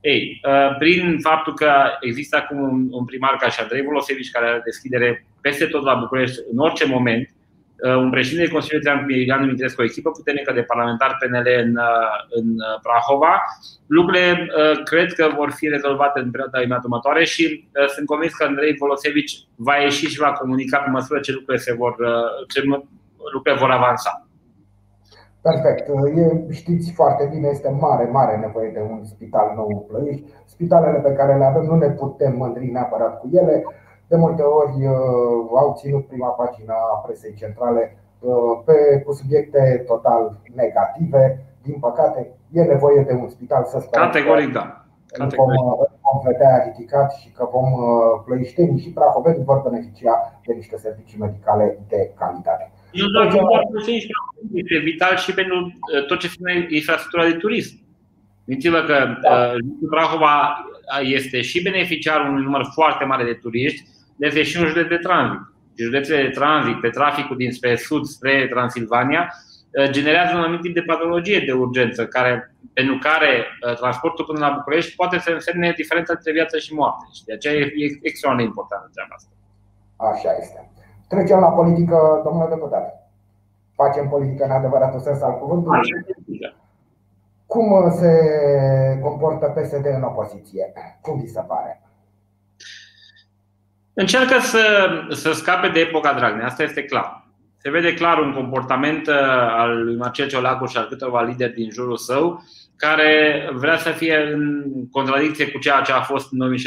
Ei, 0.00 0.40
uh, 0.48 0.76
prin 0.78 1.18
faptul 1.20 1.54
că 1.54 1.72
există 2.00 2.36
acum 2.36 2.88
un 2.90 3.04
primar 3.04 3.36
ca 3.36 3.48
și 3.48 3.60
Andrei 3.60 3.82
Volosevici 3.82 4.30
care 4.30 4.46
are 4.46 4.60
deschidere 4.64 5.26
peste 5.40 5.66
tot 5.66 5.84
la 5.84 5.94
București 5.94 6.38
în 6.52 6.58
orice 6.58 6.86
moment, 6.86 7.28
un 8.02 8.10
președinte 8.10 8.44
de 8.46 8.52
Consiliul 8.52 8.80
Județean 8.80 9.04
cu 9.04 9.12
Emilian 9.12 9.40
Dumitrescu, 9.40 9.80
o 9.80 9.84
echipă 9.90 10.10
puternică 10.10 10.52
de 10.52 10.68
parlamentari 10.70 11.18
PNL 11.20 11.48
în, 11.66 11.72
în 12.38 12.46
Prahova. 12.82 13.34
Lucrurile 13.86 14.26
cred 14.90 15.12
că 15.18 15.24
vor 15.36 15.50
fi 15.58 15.68
rezolvate 15.68 16.20
în 16.20 16.30
perioada 16.30 16.80
următoare 16.84 17.24
și 17.24 17.44
sunt 17.94 18.06
convins 18.06 18.32
că 18.34 18.44
Andrei 18.44 18.76
Volosevici 18.82 19.34
va 19.56 19.76
ieși 19.76 20.06
și 20.06 20.22
va 20.24 20.32
comunica 20.32 20.78
pe 20.78 20.90
măsură 20.90 21.20
ce 21.20 21.32
lucrurile, 21.32 21.62
se 21.66 21.74
vor, 21.74 21.94
ce 22.52 22.60
lucrurile 23.32 23.60
vor 23.62 23.70
avansa. 23.70 24.26
Perfect. 25.48 25.84
E, 26.22 26.52
știți 26.52 26.92
foarte 26.92 27.28
bine, 27.32 27.48
este 27.48 27.70
mare, 27.80 28.04
mare 28.18 28.36
nevoie 28.36 28.70
de 28.76 28.82
un 28.90 29.04
spital 29.04 29.52
nou 29.56 29.68
în 29.68 29.82
Plăiești. 29.88 30.24
Spitalele 30.44 30.98
pe 30.98 31.12
care 31.12 31.36
le 31.36 31.44
avem 31.44 31.64
nu 31.70 31.76
ne 31.76 31.90
putem 31.90 32.32
mândri 32.36 32.70
neapărat 32.70 33.20
cu 33.20 33.28
ele. 33.32 33.64
De 34.12 34.18
multe 34.18 34.42
ori 34.42 34.76
uh, 34.86 35.60
au 35.62 35.68
ținut 35.80 36.04
prima 36.06 36.30
pagină 36.40 36.74
a 36.92 36.96
presei 37.04 37.34
centrale 37.42 37.82
uh, 38.20 38.52
pe, 38.66 39.02
cu 39.04 39.12
subiecte 39.20 39.84
total 39.86 40.22
negative. 40.62 41.22
Din 41.66 41.76
păcate, 41.86 42.20
e 42.52 42.62
nevoie 42.74 43.00
de 43.08 43.12
un 43.22 43.28
spital 43.28 43.64
să 43.64 43.78
sperăm. 43.80 44.06
Categoric, 44.06 44.52
da. 44.52 44.66
Vom, 45.18 45.52
vom 46.06 46.18
vedea 46.30 46.52
ridicat 46.66 47.08
și 47.20 47.28
că 47.36 47.48
vom 47.52 47.68
uh, 47.72 47.88
plăișteni 48.24 48.80
și 48.80 48.90
prahoveni 48.98 49.44
vor 49.44 49.58
beneficia 49.68 50.14
de 50.46 50.52
niște 50.52 50.76
servicii 50.76 51.18
medicale 51.18 51.78
de 51.88 52.00
calitate. 52.18 52.64
Nu 52.92 53.08
doar 53.14 53.26
pentru 53.26 53.90
este 54.60 54.76
vital 54.90 55.16
și 55.16 55.34
pentru 55.34 55.56
uh, 55.64 56.06
tot 56.08 56.18
ce 56.18 56.26
înseamnă 56.26 56.66
infrastructura 56.68 57.24
de 57.30 57.36
turism. 57.44 57.74
Gândiți-vă 58.46 58.80
că 58.88 58.96
da. 59.22 59.34
uh, 59.34 59.54
Prahova 59.90 60.36
este 61.02 61.40
și 61.40 61.62
beneficiarul 61.62 62.28
unui 62.28 62.42
număr 62.42 62.64
foarte 62.72 63.04
mare 63.04 63.24
de 63.24 63.38
turiști, 63.42 63.90
dar 64.16 64.28
este 64.28 64.42
și 64.42 64.60
un 64.60 64.66
județ 64.66 64.86
de 64.88 64.96
tranzit. 64.96 65.40
Județele 65.74 66.22
de 66.22 66.28
tranzit 66.28 66.80
pe 66.80 66.88
traficul 66.88 67.36
dinspre 67.36 67.76
sud 67.76 68.04
spre 68.04 68.46
Transilvania 68.50 69.22
uh, 69.32 69.90
generează 69.90 70.34
un 70.34 70.42
anumit 70.42 70.60
tip 70.60 70.74
de 70.74 70.88
patologie 70.92 71.42
de 71.46 71.52
urgență, 71.52 72.06
care, 72.06 72.54
pentru 72.72 72.98
care 72.98 73.30
transportul 73.80 74.24
până 74.24 74.46
la 74.46 74.54
București 74.56 74.96
poate 74.96 75.18
să 75.18 75.30
însemne 75.30 75.74
diferența 75.76 76.12
între 76.16 76.32
viață 76.32 76.58
și 76.58 76.74
moarte. 76.74 77.04
Și 77.16 77.24
de 77.24 77.32
aceea 77.32 77.54
e 77.54 77.98
extraordinar 78.10 78.36
de 78.36 78.42
importantă 78.42 78.90
treaba 78.94 79.14
asta. 79.18 79.32
Așa 80.10 80.30
este. 80.42 80.70
Trecem 81.08 81.38
la 81.38 81.50
politică, 81.58 82.20
domnule 82.24 82.48
deputat. 82.54 82.86
Facem 83.74 84.08
politică 84.08 84.44
în 84.44 84.50
adevăratul 84.50 85.00
sens 85.00 85.22
al 85.22 85.38
cuvântului. 85.38 85.80
Cum 87.46 87.90
se 87.90 88.12
comportă 89.02 89.46
PSD 89.46 89.86
în 89.86 90.02
opoziție? 90.02 90.72
Cum 91.00 91.20
vi 91.20 91.26
se 91.26 91.40
pare? 91.46 91.82
Încearcă 93.94 94.38
să, 94.40 94.90
să 95.10 95.32
scape 95.32 95.68
de 95.68 95.80
epoca 95.80 96.12
Dragnea, 96.12 96.46
asta 96.46 96.62
este 96.62 96.84
clar. 96.84 97.26
Se 97.58 97.70
vede 97.70 97.94
clar 97.94 98.18
un 98.18 98.32
comportament 98.32 99.06
uh, 99.06 99.14
al 99.48 99.84
lui 99.84 99.96
Marcel 99.96 100.28
Ciolacu 100.28 100.66
și 100.66 100.76
al 100.76 100.86
câteva 100.88 101.22
lideri 101.22 101.54
din 101.54 101.70
jurul 101.70 101.96
său 101.96 102.44
care 102.76 103.48
vrea 103.52 103.76
să 103.76 103.90
fie 103.90 104.30
în 104.32 104.64
contradicție 104.90 105.50
cu 105.50 105.58
ceea 105.58 105.80
ce 105.80 105.92
a 105.92 106.00
fost 106.00 106.32
în 106.32 106.54
2016-2017. 106.56 106.58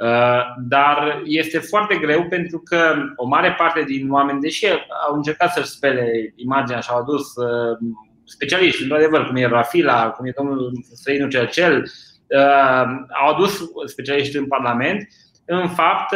Uh, 0.00 0.42
dar 0.68 1.22
este 1.24 1.58
foarte 1.58 1.96
greu 1.96 2.26
pentru 2.28 2.58
că 2.58 2.94
o 3.16 3.26
mare 3.26 3.54
parte 3.58 3.82
din 3.82 4.10
oameni, 4.10 4.40
deși 4.40 4.66
au 5.08 5.14
încercat 5.14 5.52
să-și 5.52 5.68
spele 5.68 6.32
imaginea 6.36 6.80
și 6.80 6.88
au 6.92 6.98
adus 6.98 7.36
uh, 7.36 7.78
specialiști, 8.24 8.82
într-adevăr, 8.82 9.26
cum 9.26 9.36
e 9.36 9.46
Rafila, 9.46 10.10
cum 10.10 10.26
e 10.26 10.32
domnul 10.36 10.72
Străinu 10.94 11.28
Cercel, 11.28 11.82
uh, 12.26 12.84
au 13.22 13.34
adus 13.34 13.62
specialiști 13.84 14.36
în 14.36 14.46
Parlament. 14.46 15.08
În 15.52 15.68
fapt, 15.68 16.14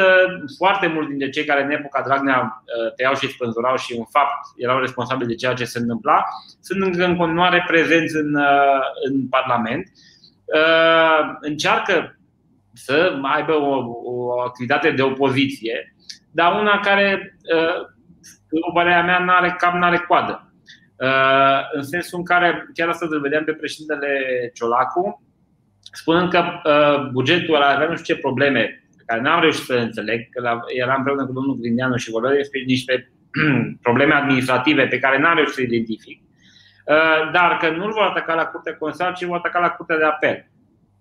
foarte 0.56 0.86
mulți 0.86 1.08
dintre 1.08 1.28
cei 1.28 1.44
care 1.44 1.62
în 1.62 1.70
epoca 1.70 2.02
Dragnea 2.02 2.62
tăiau 2.96 3.14
și 3.14 3.28
spânzurau 3.28 3.76
și 3.76 3.96
în 3.96 4.04
fapt 4.04 4.38
erau 4.56 4.78
responsabili 4.78 5.28
de 5.28 5.34
ceea 5.34 5.54
ce 5.54 5.64
se 5.64 5.78
întâmpla, 5.78 6.24
sunt 6.60 6.82
încă 6.82 7.04
în 7.04 7.16
continuare 7.16 7.64
prezenți 7.66 8.16
în, 8.16 8.36
în 9.08 9.28
Parlament. 9.28 9.88
Încearcă 11.40 12.18
să 12.72 13.18
aibă 13.22 13.52
o, 13.52 13.84
o 14.04 14.40
activitate 14.40 14.90
de 14.90 15.02
opoziție, 15.02 15.94
dar 16.30 16.60
una 16.60 16.80
care, 16.80 17.38
după 18.48 18.70
părerea 18.74 19.02
mea, 19.02 19.18
nu 19.18 19.32
are 19.32 19.54
cap, 19.58 19.74
nu 19.74 19.84
are 19.84 20.04
coadă. 20.08 20.52
În 21.72 21.82
sensul 21.82 22.18
în 22.18 22.24
care, 22.24 22.68
chiar 22.74 22.88
astăzi 22.88 23.12
îl 23.12 23.20
vedeam 23.20 23.44
pe 23.44 23.52
președintele 23.52 24.08
Ciolacu, 24.54 25.22
spunând 25.92 26.30
că 26.30 26.44
bugetul 27.12 27.54
ăla 27.54 27.68
avea 27.68 27.88
nu 27.88 27.96
știu 27.96 28.14
ce 28.14 28.20
probleme 28.20 28.78
care 29.06 29.20
n-am 29.20 29.40
reușit 29.40 29.64
să 29.64 29.74
înțeleg, 29.74 30.28
că 30.30 30.60
eram 30.66 30.96
împreună 30.96 31.26
cu 31.26 31.32
domnul 31.32 31.58
Grindeanu 31.60 31.96
și 31.96 32.10
vorbea 32.10 32.32
despre 32.32 32.62
niște 32.66 33.10
probleme 33.86 34.14
administrative 34.14 34.86
pe 34.86 34.98
care 34.98 35.18
n-am 35.18 35.34
reușit 35.34 35.54
să 35.54 35.60
identific, 35.60 36.22
dar 37.32 37.56
că 37.60 37.70
nu-l 37.70 37.92
vor 37.92 38.02
ataca 38.02 38.34
la 38.34 38.44
Curtea 38.44 38.76
Constituțională, 38.76 39.16
ci 39.18 39.28
vor 39.28 39.36
ataca 39.36 39.58
la 39.58 39.68
Curtea 39.68 39.96
de 39.98 40.04
Apel. 40.04 40.46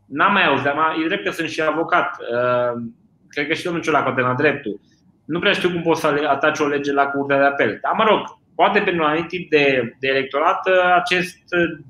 N-am 0.06 0.34
mai 0.34 0.46
auzit, 0.46 0.64
dar 0.64 0.96
e 1.04 1.08
drept 1.08 1.24
că 1.24 1.32
sunt 1.32 1.50
și 1.50 1.62
avocat. 1.62 2.18
Uh, 2.20 2.82
cred 3.28 3.48
că 3.48 3.54
și 3.54 3.64
domnul 3.64 3.82
Ciolacu 3.82 4.14
a 4.18 4.22
la 4.22 4.34
dreptul. 4.34 4.80
Nu 5.26 5.40
prea 5.40 5.52
știu 5.52 5.70
cum 5.70 5.82
poți 5.82 6.02
să 6.02 6.26
ataci 6.28 6.60
o 6.60 6.68
lege 6.68 6.92
la 6.92 7.06
Curtea 7.06 7.38
de 7.38 7.46
Apel. 7.46 7.80
Dar, 7.82 7.94
mă 7.98 8.04
rog, 8.04 8.20
poate 8.56 8.80
pentru 8.80 9.04
un 9.04 9.10
anumit 9.10 9.28
tip 9.28 9.50
de, 9.50 9.94
de 10.00 10.08
electorat 10.08 10.68
uh, 10.68 10.94
acest 10.96 11.38
uh, 11.52 11.84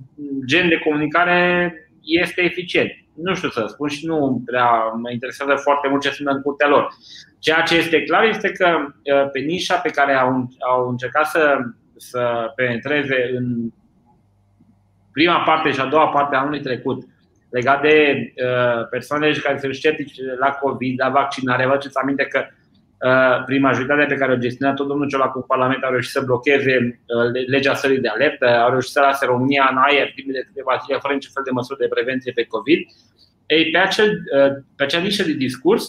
gen 0.46 0.70
de 0.70 0.78
comunicare 0.78 1.74
este 2.04 2.42
eficient. 2.42 2.92
Nu 3.16 3.36
știu 3.36 3.50
să 3.50 3.66
spun 3.68 3.90
și 3.90 4.06
nu 4.06 4.42
prea 4.46 4.70
mă 5.02 5.12
interesează 5.12 5.56
foarte 5.56 5.88
mult 5.88 6.02
ce 6.02 6.10
sunt 6.10 6.28
în 6.28 6.42
curtea 6.42 6.68
lor. 6.68 6.88
Ceea 7.40 7.62
ce 7.62 7.76
este 7.76 8.04
clar 8.04 8.24
este 8.24 8.52
că 8.52 8.78
pe 9.32 9.40
nișa 9.40 9.76
pe 9.76 9.90
care 9.90 10.14
au, 10.14 10.48
au 10.60 10.90
încercat 10.90 11.26
să, 11.26 11.58
să 11.98 12.52
penetreze 12.56 13.32
în 13.36 13.72
prima 15.12 15.40
parte 15.40 15.72
și 15.72 15.80
a 15.80 15.86
doua 15.86 16.08
parte 16.08 16.36
a 16.36 16.40
anului 16.40 16.62
trecut, 16.62 17.04
legat 17.50 17.82
de 17.82 18.18
uh, 18.18 18.88
persoanele 18.90 19.34
care 19.34 19.58
se 19.58 19.72
sceptici 19.72 20.16
la 20.40 20.50
COVID, 20.50 21.00
la 21.02 21.10
vaccinare. 21.10 21.66
Vă 21.66 21.72
aduceți 21.72 21.98
aminte 21.98 22.24
că 22.26 22.46
uh, 22.48 22.63
prin 23.46 23.62
majoritatea 23.62 24.06
pe 24.06 24.16
care 24.16 24.32
o 24.32 24.44
gestionat 24.46 24.76
tot 24.76 24.88
domnul 24.88 25.08
Ciolacu 25.08 25.40
cu 25.40 25.46
Parlament 25.46 25.84
au 25.84 25.92
reușit 25.92 26.12
să 26.12 26.22
blocheze 26.26 26.76
uh, 26.80 27.48
legea 27.48 27.74
sării 27.74 28.00
de 28.00 28.08
alertă, 28.08 28.48
au 28.66 28.70
reușit 28.70 28.92
să 28.92 29.00
lase 29.00 29.26
România 29.26 29.68
în 29.72 29.78
aer 29.78 30.12
timp 30.16 30.28
de 30.34 30.46
câteva 30.48 30.82
zile 30.84 30.98
fără 31.02 31.14
niciun 31.14 31.32
fel 31.34 31.44
de 31.44 31.58
măsuri 31.58 31.80
de 31.80 31.94
prevenție 31.96 32.32
pe 32.36 32.50
COVID. 32.54 32.80
Ei, 33.46 33.72
pe, 33.72 33.78
acel, 33.78 34.10
uh, 34.38 34.52
pe 34.78 34.84
acea 34.84 35.00
nișă 35.00 35.24
de 35.24 35.42
discurs 35.46 35.84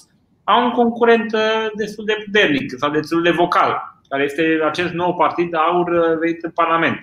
au 0.45 0.65
un 0.65 0.73
concurent 0.81 1.33
uh, 1.33 1.67
destul 1.75 2.05
de 2.05 2.17
puternic 2.25 2.67
sau 2.81 2.91
destul 2.91 3.23
de 3.23 3.31
vocal, 3.31 3.71
care 4.09 4.23
este 4.23 4.45
acest 4.71 4.93
nou 4.93 5.15
partid 5.15 5.55
aur 5.55 5.89
uh, 5.89 6.19
venit 6.19 6.45
în 6.45 6.51
Parlament. 6.51 6.97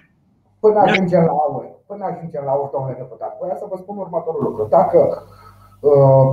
Până 0.60 0.80
ajungem 0.80 1.24
la 1.30 1.36
aur 1.46 1.80
până 1.92 2.04
ajungem 2.12 2.44
la 2.50 2.54
urmă, 2.58 2.70
domnule 2.74 3.02
deputat, 3.02 3.32
voia 3.42 3.58
să 3.62 3.66
vă 3.72 3.78
spun 3.84 3.96
următorul 4.06 4.44
lucru. 4.48 4.64
Dacă 4.78 5.00
uh, 5.08 5.41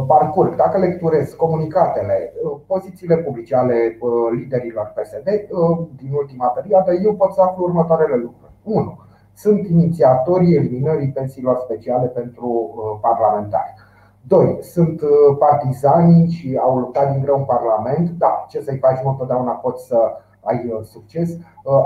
parcurg, 0.06 0.56
dacă 0.56 0.78
lecturez 0.78 1.32
comunicatele, 1.32 2.32
uh, 2.42 2.60
pozițiile 2.66 3.16
publice 3.16 3.56
ale 3.56 3.98
uh, 4.00 4.10
liderilor 4.38 4.92
PSD 4.96 5.28
din 5.96 6.12
ultima 6.12 6.46
perioadă, 6.46 6.92
eu 7.04 7.14
pot 7.14 7.32
să 7.32 7.40
aflu 7.40 7.64
următoarele 7.64 8.16
lucruri. 8.16 8.52
1. 8.62 8.98
Sunt 9.34 9.66
inițiatorii 9.66 10.54
eliminării 10.54 11.12
pensiilor 11.12 11.56
speciale 11.56 12.06
pentru 12.06 12.74
parlamentari. 13.00 13.74
2. 14.20 14.58
Sunt 14.60 15.00
partizanii 15.38 16.30
și 16.30 16.58
au 16.62 16.78
luptat 16.78 17.12
din 17.12 17.22
greu 17.22 17.36
în 17.36 17.44
Parlament. 17.44 18.10
Da, 18.10 18.46
ce 18.48 18.60
să-i 18.60 18.78
faci, 18.78 19.00
nu 19.02 19.10
întotdeauna 19.10 19.52
poți 19.52 19.86
să 19.86 19.96
ai 20.48 20.70
uh, 20.72 20.80
succes, 20.82 21.30
uh, 21.30 21.40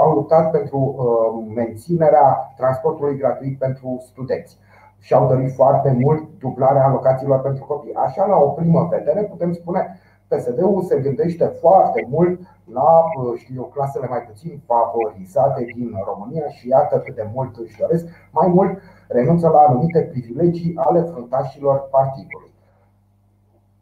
au 0.04 0.14
luptat 0.14 0.50
pentru 0.50 0.78
uh, 0.78 1.52
menținerea 1.54 2.52
transportului 2.56 3.16
gratuit 3.16 3.58
pentru 3.58 4.02
studenți 4.06 4.58
și 5.02 5.14
au 5.14 5.28
dorit 5.28 5.52
foarte 5.54 5.96
mult 6.00 6.22
dublarea 6.38 6.84
alocațiilor 6.84 7.40
pentru 7.40 7.64
copii. 7.64 7.94
Așa, 7.94 8.26
la 8.26 8.36
o 8.36 8.48
primă 8.48 8.88
vedere, 8.90 9.22
putem 9.22 9.52
spune 9.52 10.00
PSD-ul 10.28 10.82
se 10.82 11.00
gândește 11.00 11.44
foarte 11.44 12.06
mult 12.10 12.40
la 12.72 13.04
știu 13.36 13.54
eu, 13.56 13.70
clasele 13.74 14.06
mai 14.08 14.22
puțin 14.28 14.62
favorizate 14.66 15.64
din 15.74 15.90
România 16.04 16.48
și 16.48 16.68
iată 16.68 16.98
cât 16.98 17.14
de 17.14 17.26
mult 17.34 17.56
își 17.56 17.78
doresc. 17.78 18.06
Mai 18.30 18.48
mult, 18.48 18.78
renunță 19.08 19.48
la 19.48 19.58
anumite 19.58 20.00
privilegii 20.00 20.72
ale 20.76 21.00
fruntașilor 21.00 21.88
partidului. 21.90 22.50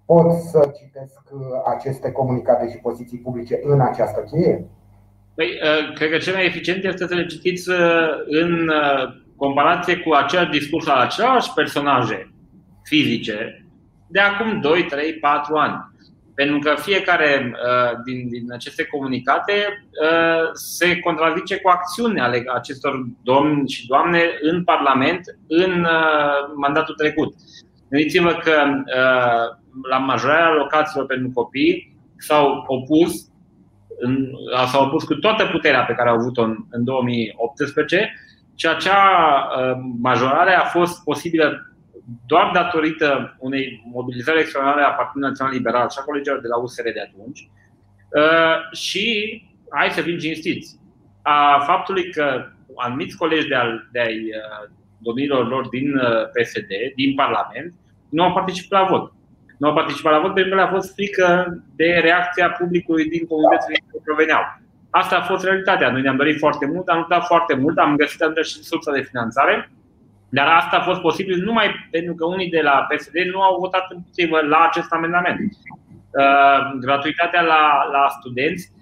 Pot 0.05 0.33
să 0.33 0.73
citesc 0.79 1.21
uh, 1.33 1.41
aceste 1.65 2.12
comunicate 2.12 2.71
și 2.71 2.77
poziții 2.77 3.19
publice 3.19 3.61
în 3.62 3.81
această 3.81 4.21
cheie? 4.21 4.67
Păi, 5.35 5.47
uh, 5.47 5.95
cred 5.95 6.11
că 6.11 6.17
cel 6.17 6.35
mai 6.35 6.47
eficient 6.47 6.85
este 6.85 7.07
să 7.07 7.15
le 7.15 7.27
citiți 7.27 7.71
uh, 7.71 7.77
în 8.27 8.71
comparație 9.41 9.97
cu 9.97 10.13
același 10.13 10.51
discurs 10.51 10.87
al 10.87 10.99
același 10.99 11.53
personaje 11.55 12.33
fizice 12.85 13.65
de 14.07 14.21
acum 14.21 14.61
2, 14.61 14.85
3, 14.85 15.13
4 15.13 15.55
ani. 15.55 15.89
Pentru 16.35 16.59
că 16.59 16.75
fiecare 16.79 17.55
din, 18.05 18.29
din 18.29 18.53
aceste 18.53 18.85
comunicate 18.85 19.53
se 20.53 20.99
contrazice 20.99 21.57
cu 21.57 21.69
acțiunea 21.69 22.25
ale 22.25 22.45
acestor 22.55 23.07
domni 23.23 23.69
și 23.69 23.87
doamne 23.87 24.21
în 24.41 24.65
Parlament 24.65 25.21
în 25.49 25.87
mandatul 26.57 26.95
trecut. 26.95 27.35
Gândiți-vă 27.91 28.33
că 28.33 28.53
la 29.91 29.99
majorarea 29.99 30.55
locațiilor 30.55 31.07
pentru 31.07 31.31
copii 31.35 31.97
s-au 32.17 32.65
opus 32.67 33.31
s-au 34.67 34.85
opus 34.85 35.05
cu 35.05 35.15
toată 35.15 35.47
puterea 35.47 35.85
pe 35.85 35.93
care 35.93 36.09
au 36.09 36.17
avut-o 36.17 36.43
în, 36.43 36.57
în 36.71 36.85
2018 36.85 38.13
și 38.61 38.67
acea 38.67 39.02
majorare 40.00 40.55
a 40.55 40.64
fost 40.64 41.05
posibilă 41.05 41.75
doar 42.26 42.50
datorită 42.55 43.37
unei 43.38 43.83
mobilizări 43.93 44.40
extraordinare 44.40 44.85
a 44.85 44.95
Partidului 44.95 45.29
Național 45.29 45.52
Liberal 45.52 45.88
și 45.90 45.99
a 46.00 46.05
colegilor 46.05 46.40
de 46.40 46.49
la 46.49 46.57
USR 46.57 46.83
de 46.83 47.00
atunci 47.00 47.49
și 48.73 49.07
hai 49.71 49.90
să 49.90 50.00
fim 50.00 50.19
cinstiți 50.19 50.79
a 51.23 51.62
faptului 51.67 52.11
că 52.11 52.47
anumiți 52.76 53.17
colegi 53.17 53.49
de, 53.49 53.55
al, 53.55 53.88
de 53.93 54.00
ai 54.00 54.31
domnilor 54.99 55.49
lor 55.49 55.69
din 55.69 56.00
PSD, 56.33 56.71
din 56.95 57.14
Parlament, 57.14 57.75
nu 58.09 58.23
au 58.23 58.33
participat 58.33 58.81
la 58.81 58.97
vot 58.97 59.12
nu 59.61 59.69
au 59.69 59.75
participat 59.75 60.12
la 60.12 60.21
vot 60.21 60.35
pentru 60.35 60.50
că 60.50 60.57
le-a 60.61 60.73
fost 60.76 60.95
frică 60.95 61.26
de 61.76 61.99
reacția 62.02 62.50
publicului 62.50 63.09
din 63.09 63.26
comunitățile 63.26 63.75
din 63.76 63.87
care 63.88 64.02
proveneau. 64.05 64.43
Asta 64.91 65.17
a 65.17 65.23
fost 65.23 65.45
realitatea. 65.45 65.91
Noi 65.91 66.03
ne-am 66.03 66.17
dorit 66.17 66.39
foarte 66.39 66.67
mult, 66.67 66.89
am 66.89 66.99
luptat 66.99 67.27
foarte 67.27 67.55
mult, 67.55 67.79
am 67.79 67.97
găsit 67.97 68.21
și 68.43 68.63
sursa 68.63 68.93
de 68.93 69.01
finanțare, 69.01 69.71
dar 70.29 70.47
asta 70.47 70.77
a 70.77 70.83
fost 70.83 71.01
posibil 71.01 71.43
numai 71.45 71.89
pentru 71.91 72.15
că 72.15 72.25
unii 72.25 72.51
de 72.51 72.61
la 72.61 72.87
PSD 72.89 73.17
nu 73.33 73.41
au 73.43 73.59
votat 73.59 73.91
împotrivă 73.91 74.41
la 74.41 74.67
acest 74.69 74.93
amendament. 74.93 75.41
Uh, 75.41 76.79
gratuitatea 76.81 77.43
la, 77.43 77.89
la 77.93 78.07
studenți, 78.19 78.73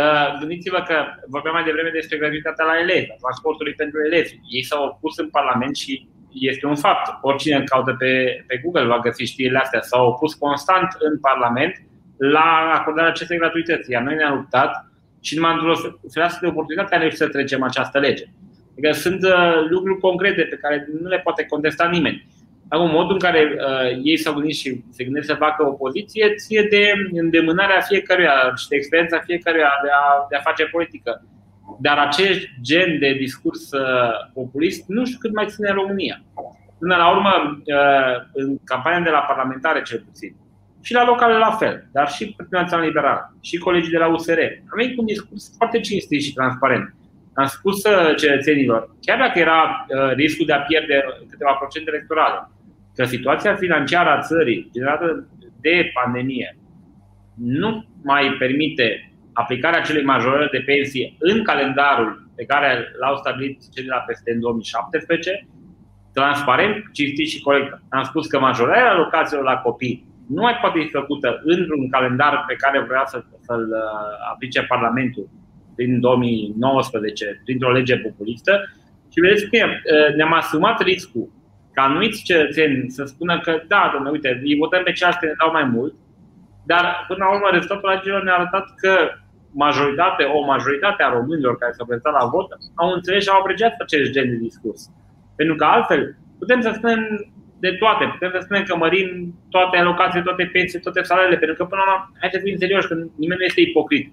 uh, 0.00 0.38
gândiți-vă 0.38 0.84
că 0.88 0.96
vorbeam 1.28 1.54
mai 1.54 1.64
devreme 1.64 1.90
despre 1.92 2.18
gratuitatea 2.18 2.64
la 2.64 2.78
elevi, 2.78 3.06
transportului 3.22 3.72
pentru 3.72 3.98
elevi. 4.06 4.38
Ei 4.48 4.62
s-au 4.62 4.84
opus 4.84 5.18
în 5.18 5.28
Parlament 5.28 5.76
și 5.76 6.08
este 6.32 6.66
un 6.66 6.76
fapt. 6.76 7.18
Oricine 7.22 7.64
caută 7.64 7.92
pe, 7.98 8.44
pe 8.46 8.60
Google 8.62 8.84
va 8.84 8.98
găsi 8.98 9.24
știrile 9.24 9.58
astea. 9.58 9.80
S-au 9.80 10.06
opus 10.06 10.34
constant 10.34 10.88
în 10.98 11.20
Parlament 11.20 11.74
la 12.16 12.70
acordarea 12.74 13.10
acestei 13.10 13.38
gratuități. 13.38 13.90
Iar 13.90 14.02
noi 14.02 14.14
ne-am 14.14 14.34
luptat 14.34 14.93
și 15.26 15.34
numai 15.34 15.52
într-o 15.52 15.98
fereastră 16.12 16.40
de 16.42 16.52
oportunitate 16.52 16.94
am 16.94 17.00
reușit 17.00 17.18
să 17.18 17.28
trecem 17.28 17.62
această 17.62 17.98
lege. 17.98 18.24
Adică 18.72 18.92
sunt 18.92 19.22
uh, 19.22 19.54
lucruri 19.68 20.00
concrete 20.00 20.42
pe 20.42 20.56
care 20.56 20.88
nu 21.02 21.08
le 21.08 21.18
poate 21.18 21.44
contesta 21.44 21.88
nimeni. 21.88 22.26
Acum, 22.68 22.90
modul 22.90 23.12
în 23.12 23.18
care 23.18 23.40
uh, 23.42 24.00
ei 24.02 24.16
s-au 24.16 24.34
gândit 24.34 24.56
și 24.56 24.84
se 24.90 25.04
gândesc 25.04 25.26
să 25.26 25.34
facă 25.34 25.66
opoziție 25.66 26.34
ție 26.34 26.66
de 26.70 26.92
îndemânarea 27.12 27.80
fiecăruia 27.80 28.52
și 28.56 28.68
de 28.68 28.76
experiența 28.76 29.18
fiecăruia 29.18 29.70
de 29.82 29.88
a, 29.90 30.26
de 30.28 30.36
a 30.36 30.40
face 30.40 30.64
politică. 30.64 31.22
Dar 31.80 31.98
acest 31.98 32.46
gen 32.62 32.98
de 32.98 33.12
discurs 33.12 33.72
uh, 33.72 34.30
populist 34.34 34.84
nu 34.88 35.04
știu 35.04 35.18
cât 35.20 35.34
mai 35.34 35.46
ține 35.46 35.68
în 35.68 35.74
România. 35.74 36.22
Până 36.78 36.96
la 36.96 37.10
urmă, 37.10 37.62
uh, 37.64 38.24
în 38.32 38.58
campania 38.64 39.00
de 39.00 39.10
la 39.10 39.18
parlamentare 39.18 39.82
cel 39.82 40.04
puțin, 40.06 40.36
și 40.86 40.92
la 40.92 41.04
locale 41.04 41.36
la 41.38 41.50
fel, 41.50 41.88
dar 41.92 42.08
și 42.08 42.24
Partidul 42.36 42.60
Național 42.60 42.86
Liberal, 42.86 43.20
și 43.40 43.56
colegii 43.58 43.90
de 43.90 43.98
la 43.98 44.06
USR, 44.06 44.38
am 44.70 44.76
venit 44.76 44.94
cu 44.94 45.00
un 45.00 45.06
discurs 45.06 45.54
foarte 45.56 45.80
cinstit 45.80 46.22
și 46.22 46.32
transparent. 46.32 46.94
Am 47.34 47.46
spus 47.46 47.84
uh, 47.84 48.16
cetățenilor, 48.16 48.96
chiar 49.00 49.18
dacă 49.18 49.38
era 49.38 49.86
riscul 50.14 50.46
de 50.46 50.52
a 50.52 50.60
pierde 50.60 51.04
câteva 51.30 51.52
procente 51.52 51.90
electorale, 51.90 52.48
că 52.94 53.04
situația 53.04 53.54
financiară 53.54 54.10
a 54.10 54.20
țării 54.20 54.68
generată 54.72 55.28
de 55.60 55.90
pandemie 56.02 56.56
nu 57.34 57.84
mai 58.02 58.36
permite 58.38 59.12
aplicarea 59.32 59.78
acelei 59.78 60.04
majorări 60.04 60.50
de 60.50 60.62
pensii 60.66 61.16
în 61.18 61.42
calendarul 61.42 62.30
pe 62.36 62.44
care 62.44 62.88
l-au 63.00 63.16
stabilit 63.16 63.58
cei 63.74 63.84
de 63.84 63.90
la 63.90 64.04
PSD 64.06 64.28
în 64.34 64.40
2017, 64.40 65.46
transparent, 66.12 66.84
cinstit 66.92 67.28
și 67.28 67.40
corect. 67.40 67.78
Am 67.88 68.02
spus 68.02 68.26
că 68.26 68.38
majorarea 68.38 68.90
alocațiilor 68.90 69.44
la 69.44 69.56
copii 69.56 70.06
nu 70.28 70.42
mai 70.42 70.58
poate 70.60 70.78
fi 70.80 70.88
făcută 70.88 71.40
într-un 71.44 71.90
calendar 71.90 72.44
pe 72.46 72.54
care 72.54 72.84
vrea 72.88 73.04
să, 73.06 73.24
să-l 73.40 73.68
uh, 73.70 74.30
aplice 74.32 74.62
Parlamentul 74.62 75.28
din 75.76 76.00
2019, 76.00 77.40
printr-o 77.44 77.72
lege 77.72 77.96
populistă. 77.96 78.52
Și 79.12 79.20
vedeți 79.20 79.50
că 79.50 79.66
uh, 79.66 80.14
ne-am 80.16 80.32
asumat 80.32 80.82
riscul 80.82 81.28
ca 81.72 81.82
anumiți 81.82 82.22
cetățeni 82.22 82.90
să 82.90 83.04
spună 83.04 83.40
că 83.40 83.62
da, 83.68 83.90
domnule, 83.92 84.12
uite, 84.12 84.40
îi 84.44 84.56
votăm 84.56 84.82
pe 84.82 84.92
ceea 84.92 85.10
ce 85.10 85.26
ne 85.26 85.40
dau 85.42 85.50
mai 85.52 85.64
mult, 85.64 85.94
dar 86.66 87.04
până 87.08 87.24
la 87.24 87.34
urmă 87.34 87.48
rezultatul 87.50 87.88
alegerilor 87.88 88.22
ne-a 88.22 88.34
arătat 88.34 88.66
că 88.82 88.94
majoritate, 89.54 90.22
o 90.24 90.44
majoritate 90.44 91.02
a 91.02 91.12
românilor 91.18 91.58
care 91.58 91.72
s-au 91.72 91.86
prezentat 91.86 92.12
la 92.20 92.28
vot 92.34 92.48
au 92.74 92.88
înțeles 92.90 93.22
și 93.22 93.28
au 93.28 93.40
apreciat 93.40 93.74
acest 93.78 94.10
gen 94.10 94.28
de 94.28 94.36
discurs. 94.36 94.80
Pentru 95.36 95.54
că 95.56 95.64
altfel 95.64 96.16
putem 96.38 96.60
să 96.60 96.70
spunem 96.74 97.00
de 97.66 97.72
toate, 97.82 98.04
putem 98.04 98.30
să 98.34 98.40
spunem 98.42 98.62
că 98.62 98.76
mărim 98.76 99.08
toate 99.50 99.76
alocațiile, 99.76 100.24
toate 100.28 100.44
pensii, 100.52 100.80
toate 100.80 101.02
salariile, 101.02 101.38
pentru 101.42 101.56
că 101.56 101.64
până 101.64 101.82
la 101.86 101.92
urmă, 101.92 102.10
hai 102.20 102.34
să 102.36 102.40
fim 102.44 102.56
serioși, 102.56 102.88
că 102.88 102.94
nimeni 102.94 103.40
nu 103.40 103.48
este 103.48 103.60
ipocrit. 103.60 104.06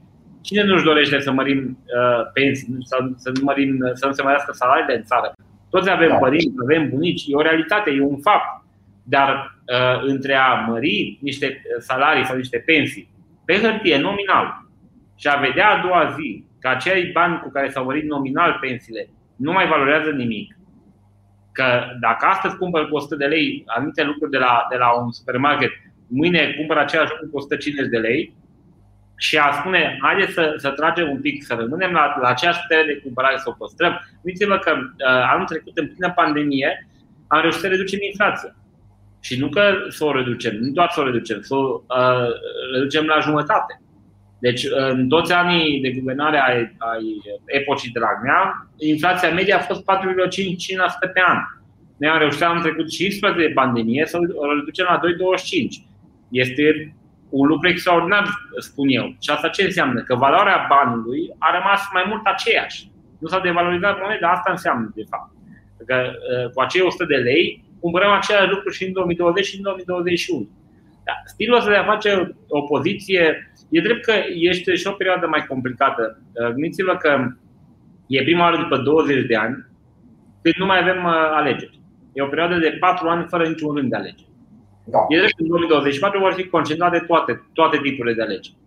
Cine 0.48 0.64
nu-și 0.64 0.90
dorește 0.90 1.20
să 1.20 1.32
mărim 1.32 1.60
uh, 1.98 2.22
pensii, 2.34 2.68
să, 2.90 2.96
să, 3.24 3.30
nu 3.36 3.44
mărim, 3.44 3.72
să 3.94 4.06
nu 4.06 4.12
se 4.12 4.22
mărească 4.22 4.52
salariile 4.52 4.96
în 4.96 5.04
țară? 5.04 5.34
Toți 5.70 5.90
avem 5.90 6.10
da. 6.10 6.16
părinți, 6.16 6.62
avem 6.66 6.90
bunici, 6.90 7.24
e 7.28 7.36
o 7.36 7.48
realitate, 7.50 7.90
e 7.90 8.02
un 8.02 8.22
fapt. 8.28 8.50
Dar 9.04 9.30
uh, 9.74 9.98
între 10.12 10.34
a 10.34 10.54
mări 10.54 11.18
niște 11.22 11.62
salarii 11.80 12.26
sau 12.26 12.36
niște 12.36 12.58
pensii 12.66 13.10
pe 13.46 13.54
hârtie, 13.64 13.98
nominal, 13.98 14.46
și 15.16 15.28
a 15.28 15.40
vedea 15.40 15.68
a 15.70 15.82
doua 15.86 16.16
zi 16.18 16.46
că 16.60 16.68
acei 16.68 17.04
bani 17.12 17.40
cu 17.40 17.50
care 17.50 17.70
s-au 17.70 17.84
mărit 17.86 18.06
nominal 18.16 18.58
pensiile 18.62 19.10
nu 19.36 19.52
mai 19.52 19.68
valorează 19.68 20.10
nimic, 20.10 20.58
că 21.52 21.84
dacă 22.00 22.26
astăzi 22.26 22.58
cumpăr 22.58 22.90
cu 22.90 22.96
100 22.96 23.16
de 23.16 23.26
lei 23.26 23.64
anumite 23.66 24.04
lucruri 24.04 24.32
de 24.32 24.38
la, 24.38 24.66
de 24.70 24.78
la 24.78 25.02
un 25.02 25.12
supermarket, 25.12 25.72
mâine 26.08 26.54
cumpăr 26.58 26.78
același 26.78 27.12
lucru 27.12 27.30
cu 27.30 27.38
150 27.38 27.90
de 27.90 27.98
lei 27.98 28.36
și 29.18 29.38
a 29.38 29.52
spune, 29.52 29.98
haideți 30.02 30.34
să, 30.34 30.54
să 30.58 30.70
tragem 30.70 31.10
un 31.10 31.22
pic, 31.22 31.44
să 31.44 31.54
rămânem 31.60 31.92
la, 31.92 32.18
la 32.22 32.28
aceeași 32.28 32.62
putere 32.62 32.84
de 32.86 33.00
cumpărare, 33.04 33.38
să 33.38 33.50
o 33.50 33.52
păstrăm. 33.52 33.94
Uite-vă 34.22 34.58
că 34.58 34.72
uh, 34.72 35.32
anul 35.34 35.46
trecut, 35.46 35.78
în 35.78 35.88
plină 35.88 36.12
pandemie, 36.16 36.88
am 37.28 37.42
reușit 37.42 37.60
să 37.60 37.68
reducem 37.68 38.00
inflația. 38.02 38.56
Și 39.20 39.40
nu 39.40 39.50
că 39.50 39.74
să 39.90 40.06
o 40.06 40.12
reducem, 40.12 40.56
nu 40.56 40.72
doar 40.72 40.90
să 40.92 41.00
o 41.00 41.04
reducem, 41.04 41.42
să 41.42 41.56
o 41.56 41.82
uh, 41.88 42.30
reducem 42.74 43.06
la 43.06 43.20
jumătate. 43.20 43.82
Deci, 44.42 44.64
în 44.92 45.08
toți 45.08 45.34
anii 45.34 45.82
de 45.82 45.92
guvernare 45.92 46.38
ai, 46.38 46.58
ai 46.78 47.22
epocii 47.46 47.92
Dragnea, 47.92 48.68
inflația 48.78 49.34
media 49.34 49.58
a 49.58 49.68
fost 49.70 49.82
4,5% 49.82 51.14
pe 51.14 51.22
an. 51.28 51.38
Noi 51.98 52.10
am 52.10 52.18
reușit 52.18 52.42
anul 52.42 52.62
trecut 52.62 52.90
15 52.90 53.48
de 53.48 53.54
pandemie 53.54 54.06
să 54.06 54.18
o 54.18 54.54
reducem 54.54 54.86
la 54.90 55.00
2,25. 55.00 55.04
Este 56.30 56.96
un 57.30 57.48
lucru 57.48 57.68
extraordinar, 57.68 58.26
spun 58.58 58.88
eu. 58.90 59.16
Și 59.22 59.30
asta 59.30 59.48
ce 59.48 59.64
înseamnă? 59.64 60.02
Că 60.02 60.16
valoarea 60.16 60.66
banului 60.70 61.22
a 61.38 61.56
rămas 61.58 61.82
mai 61.94 62.06
mult 62.08 62.22
aceeași. 62.26 62.90
Nu 63.20 63.28
s-a 63.28 63.40
devalorizat 63.40 64.00
moneda, 64.02 64.32
asta 64.32 64.52
înseamnă, 64.52 64.92
de 64.96 65.04
fapt. 65.10 65.32
Că 65.86 66.12
cu 66.54 66.62
acei 66.62 66.82
100 66.82 67.06
de 67.06 67.16
lei 67.16 67.64
cumpărăm 67.80 68.12
același 68.12 68.50
lucru 68.50 68.70
și 68.70 68.86
în 68.86 68.94
2020 68.94 69.46
și 69.46 69.56
în 69.56 69.62
2021. 69.62 70.50
Da, 71.04 71.14
stilul 71.26 71.58
ăsta 71.58 71.70
de 71.70 71.76
a 71.76 71.84
face 71.84 72.36
opoziție 72.48 73.52
E 73.72 73.82
drept 73.82 74.06
că 74.06 74.14
este 74.34 74.76
și 74.76 74.88
o 74.88 74.92
perioadă 74.92 75.28
mai 75.28 75.46
complicată. 75.46 76.22
Uh, 76.34 76.48
gândiți-vă 76.48 76.96
că 76.96 77.28
e 78.08 78.24
prima 78.24 78.44
oară 78.44 78.58
după 78.58 78.78
20 78.78 79.26
de 79.26 79.36
ani 79.36 79.66
când 80.42 80.56
nu 80.56 80.66
mai 80.66 80.80
avem 80.80 81.04
uh, 81.04 81.14
alegeri. 81.40 81.80
E 82.14 82.22
o 82.22 82.28
perioadă 82.28 82.56
de 82.58 82.78
4 82.80 83.08
ani 83.08 83.26
fără 83.30 83.48
niciun 83.48 83.76
rând 83.76 83.90
de 83.90 83.96
alegeri. 83.96 84.30
Da. 84.86 85.00
E 85.10 85.18
drept 85.18 85.36
că 85.36 85.42
în 85.42 85.48
2024 85.48 86.20
vor 86.20 86.34
fi 86.34 86.48
concentrate 86.48 87.00
toate, 87.08 87.50
toate 87.54 87.80
tipurile 87.84 88.14
de 88.14 88.22
alegeri. 88.22 88.58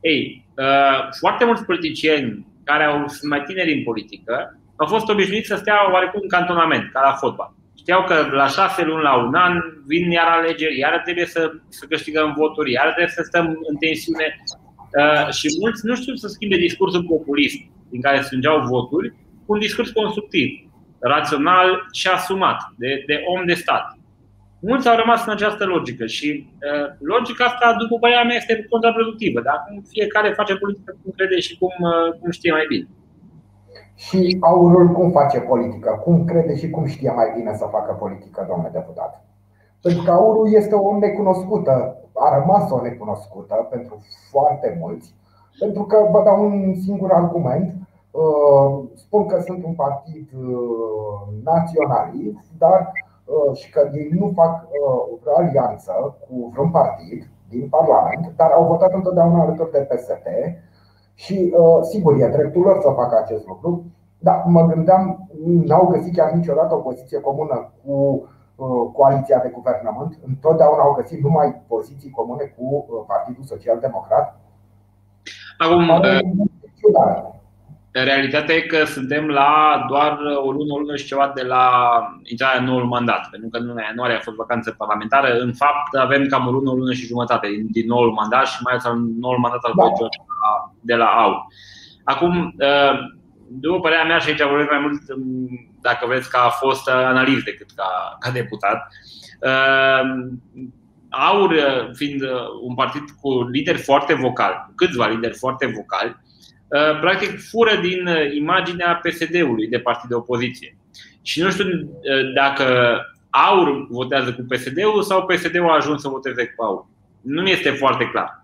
Ei, 0.00 0.46
uh, 0.56 1.08
foarte 1.20 1.44
mulți 1.44 1.64
politicieni 1.64 2.46
care 2.64 2.84
au, 2.84 3.08
sunt 3.08 3.30
mai 3.30 3.42
tineri 3.42 3.76
în 3.76 3.82
politică 3.82 4.58
au 4.76 4.86
fost 4.86 5.08
obișnuiți 5.08 5.46
să 5.46 5.56
stea 5.56 5.92
oarecum 5.92 6.20
în 6.22 6.28
cantonament, 6.28 6.92
ca 6.92 7.00
la 7.00 7.12
fotbal. 7.12 7.54
Știau 7.78 8.04
că 8.04 8.28
la 8.32 8.46
șase 8.46 8.84
luni, 8.84 9.02
la 9.02 9.16
un 9.16 9.34
an, 9.34 9.60
vin 9.86 10.10
iar 10.10 10.26
alegeri, 10.26 10.78
iar 10.78 11.00
trebuie 11.04 11.26
să, 11.26 11.52
să 11.68 11.86
câștigăm 11.88 12.34
voturi, 12.36 12.72
iar 12.72 12.86
trebuie 12.86 13.08
să 13.08 13.22
stăm 13.22 13.46
în 13.68 13.76
tensiune. 13.76 14.42
Uh, 15.00 15.32
și 15.32 15.46
mulți 15.60 15.86
nu 15.86 15.94
știu 15.94 16.14
să 16.14 16.28
schimbe 16.28 16.56
discursul 16.56 17.04
populist, 17.04 17.56
din 17.90 18.00
care 18.00 18.20
strângeau 18.20 18.66
voturi, 18.66 19.08
cu 19.46 19.52
un 19.52 19.58
discurs 19.58 19.90
constructiv, 19.90 20.48
rațional 20.98 21.86
și 21.92 22.08
asumat, 22.08 22.58
de, 22.76 23.02
de 23.06 23.22
om 23.26 23.46
de 23.46 23.54
stat. 23.54 23.98
Mulți 24.60 24.88
au 24.88 24.96
rămas 24.96 25.26
în 25.26 25.32
această 25.32 25.64
logică 25.64 26.06
și 26.06 26.46
uh, 26.48 26.88
logica 26.98 27.44
asta, 27.44 27.76
după 27.78 27.98
părerea 27.98 28.24
mea, 28.24 28.36
este 28.36 28.66
contraproductivă. 28.70 29.40
Dar 29.40 29.56
fiecare 29.90 30.32
face 30.32 30.54
politică 30.56 30.98
cum 31.02 31.12
crede 31.16 31.40
și 31.40 31.58
cum, 31.58 31.74
uh, 31.80 32.18
cum 32.20 32.30
știe 32.30 32.52
mai 32.52 32.64
bine. 32.68 32.86
Și 33.94 34.36
aurul 34.40 34.88
cum 34.88 35.10
face 35.10 35.40
politică? 35.40 36.00
Cum 36.04 36.24
crede 36.24 36.56
și 36.56 36.70
cum 36.70 36.84
știe 36.84 37.12
mai 37.12 37.32
bine 37.36 37.56
să 37.56 37.66
facă 37.70 37.92
politică, 37.92 38.46
domnule 38.48 38.70
deputat? 38.72 39.24
Pentru 39.82 40.02
că 40.02 40.10
aurul 40.10 40.52
este 40.52 40.74
o 40.74 40.98
necunoscută, 40.98 41.96
a 42.14 42.38
rămas 42.38 42.70
o 42.70 42.82
necunoscută 42.82 43.66
pentru 43.70 43.98
foarte 44.30 44.78
mulți, 44.80 45.14
pentru 45.58 45.82
că 45.82 46.08
vă 46.10 46.22
dau 46.24 46.44
un 46.44 46.74
singur 46.74 47.12
argument. 47.12 47.74
Uh, 48.10 48.84
spun 48.94 49.26
că 49.26 49.40
sunt 49.40 49.64
un 49.64 49.74
partid 49.74 50.28
uh, 50.38 51.20
naționalist, 51.44 52.44
dar 52.58 52.92
uh, 53.24 53.56
și 53.56 53.70
că 53.70 53.90
ei 53.92 54.08
nu 54.18 54.32
fac 54.34 54.66
o 55.26 55.38
alianță 55.38 56.16
cu 56.20 56.50
vreun 56.52 56.70
partid 56.70 57.28
din 57.48 57.68
Parlament, 57.68 58.32
dar 58.36 58.50
au 58.50 58.64
votat 58.66 58.92
întotdeauna 58.92 59.42
alături 59.42 59.70
de 59.70 59.78
PSP 59.78 60.26
Și 61.14 61.54
sigur, 61.82 62.14
e 62.20 62.28
dreptul 62.28 62.62
lor 62.62 62.78
să 62.80 62.90
facă 62.94 63.18
acest 63.22 63.46
lucru, 63.46 63.84
dar 64.18 64.42
mă 64.46 64.66
gândeam, 64.66 65.28
n-au 65.44 65.86
găsit 65.86 66.14
chiar 66.16 66.30
niciodată 66.30 66.74
o 66.74 66.78
poziție 66.78 67.20
comună 67.20 67.72
cu 67.84 68.28
coaliția 68.92 69.38
de 69.38 69.52
guvernământ, 69.54 70.18
întotdeauna 70.26 70.82
au 70.82 70.94
găsit 70.94 71.22
numai 71.22 71.62
poziții 71.68 72.10
comune 72.10 72.54
cu 72.56 72.86
Partidul 73.06 73.44
Social 73.44 73.78
Democrat. 73.80 74.40
Acum, 75.58 76.02
Realitatea 77.90 78.54
e 78.54 78.60
că 78.60 78.84
suntem 78.84 79.26
la 79.26 79.50
doar 79.88 80.18
o 80.46 80.50
lună, 80.50 80.72
o 80.74 80.78
lună 80.78 80.96
și 80.96 81.06
ceva 81.06 81.32
de 81.34 81.42
la 81.42 81.66
intrarea 82.22 82.60
în 82.60 82.64
noul 82.64 82.84
mandat, 82.84 83.28
pentru 83.30 83.48
că 83.48 83.56
în 83.58 83.66
luna 83.66 83.82
ianuarie 83.82 84.16
a 84.16 84.20
fost 84.20 84.36
vacanță 84.36 84.74
parlamentară. 84.78 85.28
În 85.38 85.52
fapt, 85.52 85.96
avem 86.00 86.26
cam 86.26 86.46
o 86.46 86.50
lună, 86.50 86.70
o 86.70 86.74
lună 86.74 86.92
și 86.92 87.06
jumătate 87.06 87.46
din, 87.48 87.66
din 87.70 87.86
noul 87.86 88.12
mandat 88.12 88.46
și 88.46 88.62
mai 88.62 88.72
ales 88.72 88.84
al 88.84 88.96
noul 89.20 89.38
mandat 89.38 89.62
al 89.62 89.72
da. 89.76 89.82
De 90.84 90.94
la 90.94 91.06
AU. 91.06 91.46
Acum, 92.04 92.54
ă, 92.60 92.94
după 93.48 93.80
părerea 93.80 94.04
mea, 94.04 94.18
și 94.18 94.28
aici 94.28 94.42
vorbesc 94.42 94.70
mai 94.70 94.80
mult, 94.80 95.00
dacă 95.80 96.06
vreți, 96.06 96.30
că 96.30 96.36
a 96.36 96.48
fost 96.48 96.88
analist 96.88 97.44
decât 97.44 97.70
ca, 97.74 98.16
ca 98.20 98.30
deputat, 98.30 98.88
ă, 99.42 99.50
AUR, 101.08 101.54
fiind 101.92 102.22
un 102.62 102.74
partid 102.74 103.04
cu 103.20 103.48
lideri 103.48 103.78
foarte 103.78 104.14
vocali, 104.14 104.72
câțiva 104.74 105.06
lideri 105.06 105.36
foarte 105.36 105.66
vocali, 105.66 106.16
Uh, 106.68 107.00
practic 107.00 107.40
fură 107.40 107.76
din 107.76 108.06
uh, 108.06 108.34
imaginea 108.34 109.00
PSD-ului 109.02 109.68
de 109.68 109.78
partid 109.78 110.08
de 110.08 110.14
opoziție. 110.14 110.76
Și 111.22 111.40
nu 111.42 111.50
știu 111.50 111.64
uh, 111.64 112.32
dacă 112.34 112.64
AUR 113.30 113.86
votează 113.90 114.32
cu 114.32 114.42
PSD-ul 114.48 115.02
sau 115.02 115.26
PSD-ul 115.26 115.68
a 115.68 115.74
ajuns 115.74 116.00
să 116.00 116.08
voteze 116.08 116.54
cu 116.56 116.64
AUR. 116.64 116.86
Nu 117.22 117.42
mi 117.42 117.50
este 117.50 117.70
foarte 117.70 118.04
clar. 118.04 118.43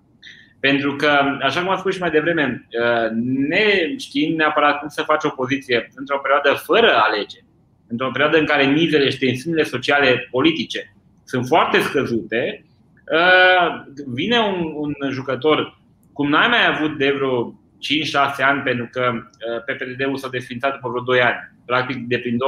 Pentru 0.60 0.96
că, 0.96 1.20
așa 1.42 1.60
cum 1.60 1.70
am 1.70 1.78
spus 1.78 1.94
și 1.94 2.00
mai 2.00 2.10
devreme, 2.10 2.66
ne 3.48 3.96
știm 3.98 4.36
neapărat 4.36 4.78
cum 4.78 4.88
să 4.88 5.02
faci 5.02 5.24
opoziție 5.24 5.88
într-o 5.94 6.18
perioadă 6.18 6.62
fără 6.64 6.92
alegeri, 6.94 7.44
într-o 7.88 8.10
perioadă 8.10 8.38
în 8.38 8.46
care 8.46 8.64
mizele 8.64 9.10
și 9.10 9.18
tensiunile 9.18 9.62
sociale 9.62 10.28
politice 10.30 10.94
sunt 11.24 11.46
foarte 11.46 11.80
scăzute, 11.80 12.64
vine 14.06 14.38
un, 14.38 14.72
un 14.74 15.10
jucător 15.10 15.78
cum 16.12 16.28
n-ai 16.28 16.48
mai 16.48 16.66
avut 16.66 16.98
de 16.98 17.10
vreo 17.10 17.54
5-6 17.80 18.44
ani, 18.50 18.60
pentru 18.62 18.88
că 18.92 19.12
uh, 19.12 19.62
PPD-ul 19.66 20.16
s-a 20.16 20.28
desfințat 20.28 20.74
după 20.74 20.88
vreo 20.88 21.02
2 21.02 21.20
ani. 21.20 21.38
Practic, 21.66 21.96
de 22.06 22.18
prin 22.18 22.36
2013-2014, 22.36 22.38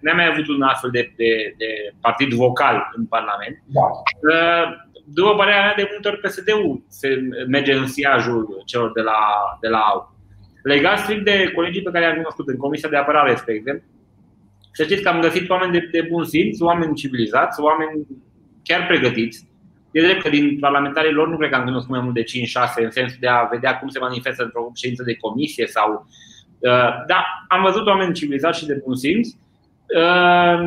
n-am 0.00 0.16
mai 0.16 0.26
avut 0.26 0.48
un 0.48 0.62
astfel 0.62 0.90
de, 0.90 1.12
de, 1.16 1.54
de 1.56 1.66
partid 2.00 2.32
vocal 2.32 2.90
în 2.96 3.04
Parlament. 3.06 3.62
Da. 3.66 3.86
Uh, 5.06 5.12
după 5.14 5.34
părerea 5.34 5.60
mea, 5.60 5.74
de 5.74 5.88
multe 5.90 6.08
ori 6.08 6.20
PSD-ul 6.20 6.84
se 6.88 7.08
merge 7.48 7.72
în 7.72 7.86
siajul 7.86 8.62
celor 8.66 8.92
de 8.92 9.00
la, 9.00 9.18
de 9.60 9.68
la 9.68 9.78
AU. 9.78 10.16
Legat 10.62 10.98
strict 10.98 11.24
de 11.24 11.52
colegii 11.54 11.82
pe 11.82 11.90
care 11.90 12.04
i-am 12.04 12.16
cunoscut 12.16 12.48
în 12.48 12.56
Comisia 12.56 12.88
de 12.88 12.96
Apărare, 12.96 13.34
spre 13.34 13.54
exemplu, 13.54 13.88
să 14.72 14.82
știți 14.82 15.02
că 15.02 15.08
am 15.08 15.20
găsit 15.20 15.50
oameni 15.50 15.72
de, 15.72 15.88
de 15.92 16.06
bun 16.10 16.24
simț, 16.24 16.60
oameni 16.60 16.94
civilizați, 16.94 17.60
oameni 17.60 18.06
chiar 18.62 18.86
pregătiți, 18.86 19.52
E 19.92 20.02
drept 20.02 20.22
că 20.22 20.28
din 20.28 20.58
parlamentarii 20.58 21.12
lor 21.12 21.28
nu 21.28 21.36
cred 21.36 21.50
că 21.50 21.56
am 21.56 21.64
cunoscut 21.64 21.90
mai 21.90 22.00
mult 22.00 22.14
de 22.14 22.24
5-6 22.24 22.24
în 22.84 22.90
sensul 22.90 23.16
de 23.20 23.26
a 23.26 23.48
vedea 23.50 23.78
cum 23.78 23.88
se 23.88 23.98
manifestă 23.98 24.42
într-o 24.42 24.70
ședință 24.74 25.02
de 25.02 25.14
comisie 25.14 25.66
sau. 25.66 26.06
Uh, 26.58 27.04
da, 27.06 27.24
am 27.48 27.62
văzut 27.62 27.86
oameni 27.86 28.14
civilizați 28.14 28.58
și 28.58 28.66
de 28.66 28.80
bun 28.84 28.96
simț. 28.96 29.28
Uh, 29.28 30.60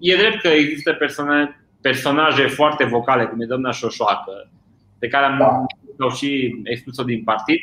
e 0.00 0.16
drept 0.16 0.40
că 0.40 0.48
există 0.48 0.92
persoane, 0.92 1.67
personaje 1.80 2.46
foarte 2.46 2.84
vocale, 2.84 3.24
cum 3.24 3.40
e 3.40 3.46
doamna 3.46 3.70
Șoșoacă, 3.70 4.50
pe 4.98 5.08
care 5.08 5.24
am 5.24 5.66
da. 5.96 6.08
și 6.08 6.60
expus-o 6.62 7.02
din 7.02 7.24
partid. 7.24 7.60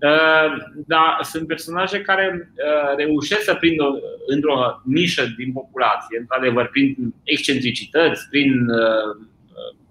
Uh, 0.00 0.52
dar 0.86 1.18
sunt 1.22 1.46
personaje 1.46 2.00
care 2.00 2.52
reușesc 2.96 3.42
să 3.42 3.54
prindă 3.54 3.84
într-o 4.26 4.54
nișă 4.84 5.26
din 5.36 5.52
populație, 5.52 6.18
într-adevăr, 6.18 6.68
prin 6.68 7.14
excentricități, 7.22 8.28
prin 8.28 8.66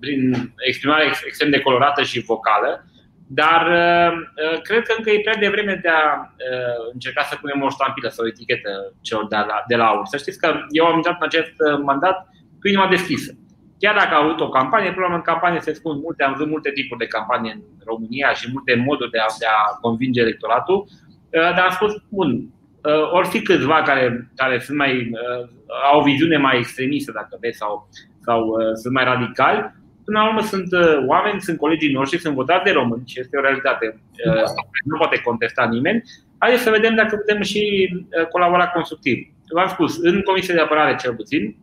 prin 0.04 0.54
exprimare 0.68 1.04
extrem 1.26 1.50
de 1.50 1.60
colorată 1.60 2.02
și 2.04 2.20
vocală, 2.20 2.86
dar 3.28 3.62
uh, 3.68 4.12
uh, 4.14 4.62
cred 4.62 4.82
că 4.88 4.94
încă 4.98 5.10
e 5.10 5.26
prea 5.28 5.44
devreme 5.46 5.80
de 5.82 5.90
a 5.90 6.04
uh, 6.20 6.92
încerca 6.94 7.22
să 7.24 7.38
punem 7.42 7.62
o 7.62 7.70
ștampilă 7.70 8.10
sau 8.10 8.26
o 8.26 8.28
etichetă 8.28 8.72
celor 9.02 9.28
de 9.28 9.36
la, 9.36 9.58
de 9.68 9.76
la 9.76 9.86
AUR. 9.88 10.06
Să 10.06 10.18
știți 10.18 10.40
că 10.40 10.48
eu 10.70 10.86
am 10.86 10.96
intrat 10.96 11.16
în 11.20 11.28
acest 11.30 11.56
mandat 11.84 12.18
cu 12.60 12.68
inima 12.68 12.88
deschisă. 12.88 13.32
Chiar 13.84 13.96
dacă 14.02 14.14
a 14.14 14.24
avut 14.24 14.40
o 14.40 14.50
campanie, 14.58 14.92
problema 14.92 15.16
în 15.16 15.30
campanie 15.32 15.60
se 15.60 15.74
spun 15.74 15.96
multe, 16.04 16.24
am 16.24 16.32
văzut 16.32 16.50
multe 16.50 16.72
tipuri 16.78 17.00
de 17.00 17.14
campanie 17.16 17.52
în 17.52 17.82
România 17.92 18.34
și 18.34 18.50
multe 18.52 18.74
moduri 18.88 19.12
de 19.16 19.22
a, 19.26 19.30
de 19.40 19.46
a 19.46 19.60
convinge 19.82 20.22
electoratul, 20.22 20.88
dar 21.30 21.64
am 21.68 21.76
spus, 21.80 21.94
bun, 22.10 22.30
ori 23.12 23.28
fi 23.28 23.42
câțiva 23.42 23.82
care, 23.82 24.32
care 24.36 24.60
sunt 24.60 24.78
mai, 24.78 25.12
au 25.92 26.00
o 26.00 26.04
viziune 26.04 26.38
mai 26.38 26.58
extremistă, 26.58 27.12
dacă 27.12 27.38
vreți, 27.40 27.58
sau 27.58 27.90
sau 28.26 28.40
uh, 28.48 28.74
sunt 28.82 28.94
mai 28.94 29.04
radicali. 29.04 29.60
Până 30.06 30.20
la 30.20 30.28
urmă 30.28 30.42
sunt 30.42 30.72
uh, 30.72 30.98
oameni, 31.08 31.42
sunt 31.42 31.58
colegii 31.58 31.94
noștri, 31.94 32.20
sunt 32.20 32.36
votați 32.36 32.64
de 32.64 32.72
români 32.72 33.04
și 33.06 33.20
este 33.20 33.38
o 33.38 33.42
realitate. 33.42 33.86
Uh, 34.28 34.44
nu 34.86 34.98
poate 34.98 35.22
contesta 35.22 35.66
nimeni. 35.66 36.02
Haideți 36.38 36.64
să 36.64 36.70
vedem 36.70 36.96
dacă 36.96 37.16
putem 37.16 37.42
și 37.42 37.64
uh, 37.94 38.28
colabora 38.28 38.68
constructiv. 38.68 39.18
V-am 39.54 39.68
spus, 39.68 39.98
în 39.98 40.22
Comisia 40.22 40.54
de 40.54 40.60
Apărare 40.60 40.96
cel 40.96 41.16
puțin, 41.16 41.44
uh, 41.44 41.56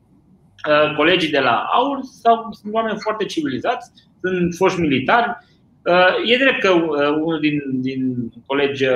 colegii 0.97 1.31
de 1.31 1.39
la 1.39 1.67
AUR 1.73 1.99
sau 2.23 2.49
sunt 2.51 2.75
oameni 2.75 2.99
foarte 2.99 3.25
civilizați, 3.25 3.91
sunt 4.21 4.55
foști 4.55 4.81
militari. 4.81 5.37
Uh, 5.85 6.33
e 6.33 6.37
drept 6.37 6.61
că 6.61 6.71
uh, 6.71 7.09
unul 7.25 7.41
din, 7.41 7.61
din 7.81 8.33
colegi 8.47 8.85
uh, 8.85 8.93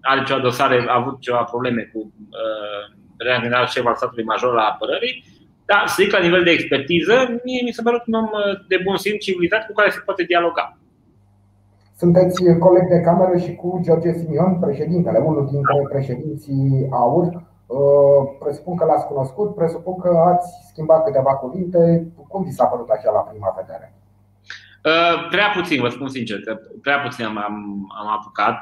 are 0.00 0.22
ceva 0.26 0.40
dosare, 0.40 0.84
a 0.88 0.94
avut 0.94 1.20
ceva 1.20 1.42
probleme 1.42 1.90
cu 1.92 1.98
uh, 1.98 2.84
general 3.40 3.66
șef 3.66 3.86
al 3.86 3.94
statului 3.94 4.24
major 4.24 4.54
la 4.54 4.62
apărării, 4.62 5.24
da, 5.70 5.84
strict 5.86 6.12
la 6.12 6.24
nivel 6.26 6.42
de 6.44 6.50
expertiză, 6.50 7.14
mie 7.44 7.62
mi 7.64 7.76
se 7.76 7.82
pare 7.82 8.02
un 8.06 8.14
om 8.14 8.24
uh, 8.24 8.66
de 8.68 8.78
bun 8.84 8.96
simț 8.96 9.22
civilizat 9.24 9.66
cu 9.66 9.72
care 9.72 9.90
se 9.90 10.02
poate 10.04 10.22
dialoga. 10.22 10.78
Sunteți 11.96 12.58
coleg 12.58 12.88
de 12.88 13.00
cameră 13.00 13.36
și 13.44 13.54
cu 13.54 13.80
George 13.84 14.12
Simion, 14.12 14.58
președintele, 14.60 15.18
unul 15.18 15.48
dintre 15.50 15.76
președinții 15.92 16.88
AUR. 16.90 17.42
Uh, 17.66 18.36
presupun 18.38 18.76
că 18.76 18.84
l-ați 18.84 19.06
cunoscut, 19.06 19.54
presupun 19.54 19.98
că 19.98 20.08
ați 20.08 20.48
schimbat 20.70 21.04
câteva 21.04 21.34
cuvinte. 21.36 22.06
Cum 22.28 22.44
vi 22.44 22.50
s-a 22.50 22.64
părut 22.64 22.88
așa 22.88 23.10
la 23.10 23.18
prima 23.18 23.54
vedere? 23.60 23.94
Uh, 24.84 25.28
prea 25.30 25.50
puțin, 25.54 25.80
vă 25.80 25.88
spun 25.88 26.08
sincer, 26.08 26.40
că 26.40 26.58
prea 26.82 27.00
puțin 27.00 27.24
am, 27.24 27.38
am 28.00 28.08
apucat 28.16 28.58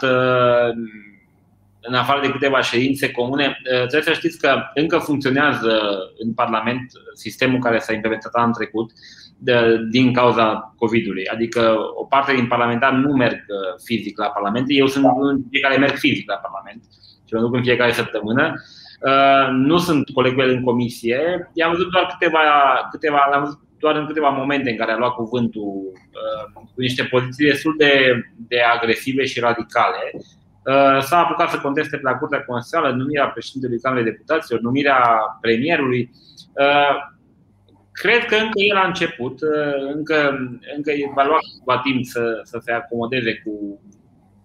în 1.82 1.94
afară 1.94 2.20
de 2.20 2.30
câteva 2.30 2.60
ședințe 2.60 3.10
comune, 3.10 3.46
uh, 3.46 3.86
trebuie 3.86 4.02
să 4.02 4.12
știți 4.12 4.38
că 4.38 4.62
încă 4.74 4.98
funcționează 4.98 5.78
în 6.18 6.32
Parlament 6.34 6.92
sistemul 7.14 7.60
care 7.60 7.78
s-a 7.78 7.92
implementat 7.92 8.32
anul 8.32 8.54
trecut 8.54 8.90
de, 9.38 9.76
din 9.90 10.12
cauza 10.12 10.74
COVID-ului. 10.76 11.26
Adică 11.26 11.76
o 11.94 12.04
parte 12.04 12.34
din 12.34 12.46
parlamentari 12.46 12.96
nu 12.96 13.12
merg 13.12 13.38
uh, 13.48 13.80
fizic 13.84 14.18
la 14.18 14.26
Parlament. 14.26 14.64
Eu 14.68 14.86
sunt 14.86 15.04
unul 15.04 15.36
dintre 15.36 15.60
care 15.60 15.76
merg 15.76 15.96
fizic 15.96 16.30
la 16.30 16.36
Parlament 16.36 16.82
și 17.24 17.34
mă 17.34 17.40
duc 17.40 17.54
în 17.54 17.62
fiecare 17.62 17.92
săptămână. 17.92 18.52
Uh, 18.54 18.81
nu 19.52 19.78
sunt 19.78 20.10
colegul 20.10 20.48
în 20.48 20.62
comisie. 20.62 21.50
I-am 21.52 21.70
văzut 21.70 21.90
doar 21.90 22.06
câteva, 22.06 22.38
câteva, 22.90 23.28
l-am 23.30 23.42
văzut 23.42 23.60
doar 23.78 23.96
în 23.96 24.06
câteva 24.06 24.28
momente 24.28 24.70
în 24.70 24.76
care 24.76 24.92
a 24.92 24.96
luat 24.96 25.14
cuvântul 25.14 25.92
cu 26.54 26.80
niște 26.80 27.02
poziții 27.02 27.46
destul 27.46 27.74
de, 27.78 28.22
de 28.36 28.56
agresive 28.60 29.24
și 29.24 29.40
radicale 29.40 30.12
Uh, 30.64 31.00
s-a 31.00 31.18
apucat 31.18 31.50
să 31.50 31.58
conteste 31.58 31.96
pe 31.96 32.02
la 32.02 32.18
Curtea 32.18 32.44
Constituțională 32.44 32.96
numirea 32.96 33.26
președintelui 33.26 33.80
Camerei 33.80 34.10
Deputaților, 34.10 34.60
numirea 34.60 35.20
premierului. 35.40 36.10
Uh, 36.52 36.96
cred 37.92 38.24
că 38.24 38.34
încă 38.34 38.60
el 38.70 38.76
a 38.76 38.86
început, 38.86 39.40
uh, 39.40 39.94
încă, 39.94 40.38
încă 40.76 40.92
va 41.14 41.24
lua 41.24 41.38
ceva 41.58 41.80
timp 41.80 42.04
să, 42.04 42.40
să 42.42 42.58
se 42.62 42.72
acomodeze 42.72 43.42
cu 43.44 43.80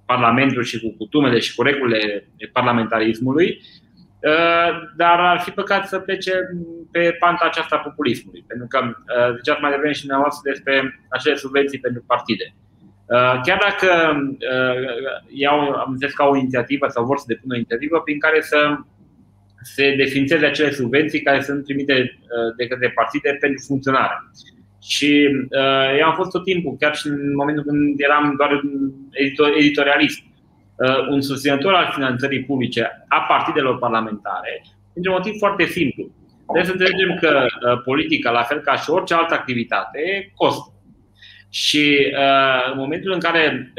Parlamentul 0.05 0.63
și 0.63 0.79
cu 0.81 0.95
cutumele 0.97 1.39
și 1.39 1.55
cu 1.55 1.61
regulile 1.61 2.29
parlamentarismului, 2.51 3.61
dar 4.97 5.19
ar 5.19 5.39
fi 5.39 5.51
păcat 5.51 5.87
să 5.87 5.99
plece 5.99 6.31
pe 6.91 7.15
panta 7.19 7.45
aceasta 7.45 7.75
a 7.75 7.79
populismului, 7.79 8.43
pentru 8.47 8.67
că 8.67 8.79
ziceați 9.35 9.61
mai 9.61 9.71
devreme 9.71 9.93
și 9.93 10.05
dumneavoastră 10.05 10.51
despre 10.51 10.99
acele 11.09 11.35
subvenții 11.35 11.79
pentru 11.79 12.03
partide. 12.07 12.53
Uh, 13.07 13.39
chiar 13.43 13.59
dacă 13.69 13.91
uh, 14.29 14.89
iau, 15.27 15.59
am 15.59 15.91
înțeles 15.91 16.13
ca 16.13 16.25
o 16.25 16.37
inițiativă 16.37 16.87
sau 16.87 17.05
vor 17.05 17.17
să 17.17 17.23
depună 17.27 17.53
o 17.53 17.57
inițiativă 17.57 18.01
prin 18.01 18.19
care 18.19 18.41
să 18.41 18.77
se 19.61 19.95
desfințeze 19.97 20.45
acele 20.45 20.71
subvenții 20.71 21.21
care 21.21 21.41
sunt 21.41 21.63
primite 21.63 21.93
uh, 21.93 22.55
de 22.57 22.67
către 22.67 22.89
partide 22.89 23.37
pentru 23.39 23.63
funcționare. 23.67 24.15
Și 24.81 25.09
eu 25.99 26.05
am 26.05 26.15
fost 26.15 26.31
tot 26.31 26.43
timpul, 26.43 26.75
chiar 26.79 26.95
și 26.95 27.07
în 27.07 27.35
momentul 27.35 27.63
când 27.63 27.99
eram 27.99 28.33
doar 28.37 28.61
editorialist, 29.57 30.19
un 31.09 31.21
susținător 31.21 31.73
al 31.73 31.91
finanțării 31.93 32.43
publice 32.43 33.05
a 33.07 33.19
partidelor 33.19 33.79
parlamentare, 33.79 34.63
pentru 34.93 35.11
un 35.11 35.17
motiv 35.17 35.37
foarte 35.37 35.65
simplu. 35.65 36.09
Trebuie 36.43 36.65
să 36.65 36.71
înțelegem 36.71 37.17
că 37.21 37.45
politica, 37.83 38.31
la 38.31 38.41
fel 38.41 38.59
ca 38.59 38.75
și 38.75 38.89
orice 38.89 39.13
altă 39.13 39.33
activitate, 39.33 40.31
costă. 40.35 40.71
Și 41.49 42.13
în 42.71 42.77
momentul 42.77 43.11
în 43.11 43.19
care 43.19 43.73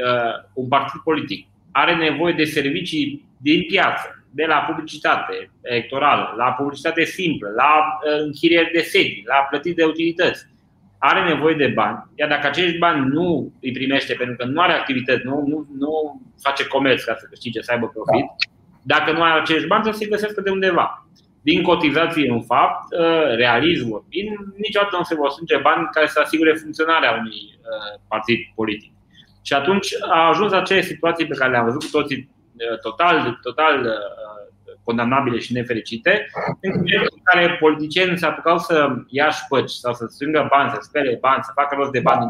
un 0.53 0.67
partid 0.67 1.01
politic 1.01 1.47
are 1.71 1.95
nevoie 1.95 2.33
de 2.33 2.43
servicii 2.43 3.25
din 3.37 3.65
piață, 3.67 4.23
de 4.31 4.45
la 4.45 4.55
publicitate 4.55 5.51
electorală, 5.61 6.33
la 6.37 6.51
publicitate 6.51 7.03
simplă, 7.03 7.49
la 7.55 7.99
închirieri 8.21 8.71
de 8.71 8.79
sedii, 8.79 9.23
la 9.27 9.47
plătit 9.49 9.75
de 9.75 9.83
utilități, 9.83 10.45
are 10.99 11.33
nevoie 11.33 11.55
de 11.55 11.67
bani, 11.67 12.03
iar 12.15 12.29
dacă 12.29 12.47
acești 12.47 12.77
bani 12.77 13.07
nu 13.07 13.53
îi 13.61 13.71
primește 13.71 14.13
pentru 14.13 14.35
că 14.35 14.45
nu 14.45 14.61
are 14.61 14.73
activități, 14.73 15.25
nu, 15.25 15.43
nu, 15.47 15.67
nu 15.77 16.21
face 16.41 16.67
comerț 16.67 17.03
ca 17.03 17.15
să 17.19 17.25
câștige, 17.29 17.61
să 17.61 17.71
aibă 17.71 17.87
profit, 17.87 18.25
dacă 18.83 19.11
nu 19.11 19.23
are 19.23 19.39
acești 19.39 19.67
bani, 19.67 19.83
să 19.83 19.91
se 19.91 20.05
găsească 20.05 20.41
de 20.41 20.49
undeva. 20.49 21.07
Din 21.41 21.61
cotizații 21.63 22.27
în 22.27 22.41
fapt, 22.41 22.83
uh, 22.93 23.35
realism 23.35 23.89
vorbind, 23.89 24.29
niciodată 24.57 24.95
nu 24.97 25.03
se 25.03 25.15
vor 25.15 25.29
strânge 25.29 25.57
bani 25.57 25.89
care 25.91 26.07
să 26.07 26.19
asigure 26.23 26.53
funcționarea 26.53 27.11
unui 27.19 27.39
uh, 27.53 28.01
partid 28.07 28.39
politic. 28.55 28.91
Și 29.41 29.53
atunci 29.53 29.87
a 30.09 30.27
ajuns 30.27 30.51
acele 30.51 30.81
situații 30.81 31.27
pe 31.27 31.35
care 31.35 31.51
le-am 31.51 31.65
văzut 31.65 31.83
cu 31.83 31.89
toții 31.91 32.29
uh, 32.71 32.79
total, 32.79 33.39
total 33.41 33.75
condamnabile 34.89 35.37
și 35.45 35.57
nefericite, 35.59 36.13
în 36.61 36.73
care 37.29 37.43
politicienii 37.63 38.21
se 38.21 38.29
apucau 38.29 38.57
să 38.67 38.75
ia 39.17 39.29
șpăci 39.39 39.73
sau 39.83 39.93
să 39.99 40.03
strângă 40.07 40.41
bani, 40.53 40.73
să 40.73 40.79
spere 40.81 41.11
bani, 41.25 41.45
să 41.47 41.57
facă 41.59 41.71
rost 41.75 41.93
de 41.97 42.01
bani. 42.07 42.21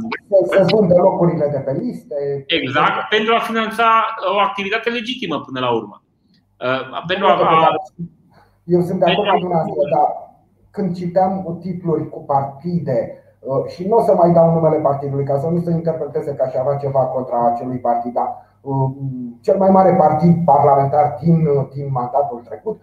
Să 0.55 0.61
vândă 0.71 0.95
locurile 1.07 1.47
de 1.55 1.61
pe 1.67 1.73
liste. 1.83 2.17
Exact, 2.59 2.95
pentru 3.15 3.31
a 3.37 3.47
finanța 3.49 3.87
o 4.35 4.39
activitate 4.47 4.89
legitimă 4.97 5.35
până 5.47 5.59
la 5.65 5.71
urmă. 5.79 5.95
Uh, 6.65 7.03
pentru 7.11 7.25
a, 7.27 7.33
Eu 8.75 8.81
sunt 8.87 8.99
de 8.99 9.05
acord 9.09 9.27
cu 9.29 9.39
dumneavoastră, 9.45 9.83
dar 9.95 10.07
când 10.75 10.89
citeam 11.01 11.31
titluri 11.65 12.09
cu 12.13 12.19
partide 12.33 12.99
uh, 13.39 13.63
și 13.73 13.81
nu 13.87 13.95
o 13.99 14.01
să 14.07 14.13
mai 14.13 14.31
dau 14.37 14.47
numele 14.53 14.79
partidului 14.89 15.25
ca 15.25 15.35
să 15.43 15.47
nu 15.47 15.59
se 15.65 15.71
interpreteze 15.71 16.31
ca 16.39 16.45
și 16.49 16.57
avea 16.59 16.75
ceva 16.83 17.03
contra 17.15 17.37
acelui 17.47 17.79
partid, 17.87 18.13
dar 18.13 18.29
Uh, 18.29 18.48
cel 19.41 19.57
mai 19.57 19.69
mare 19.69 19.95
partid 19.95 20.43
parlamentar 20.45 21.17
din, 21.21 21.45
uh, 21.45 21.67
din 21.73 21.91
mandatul 21.91 22.41
trecut, 22.45 22.81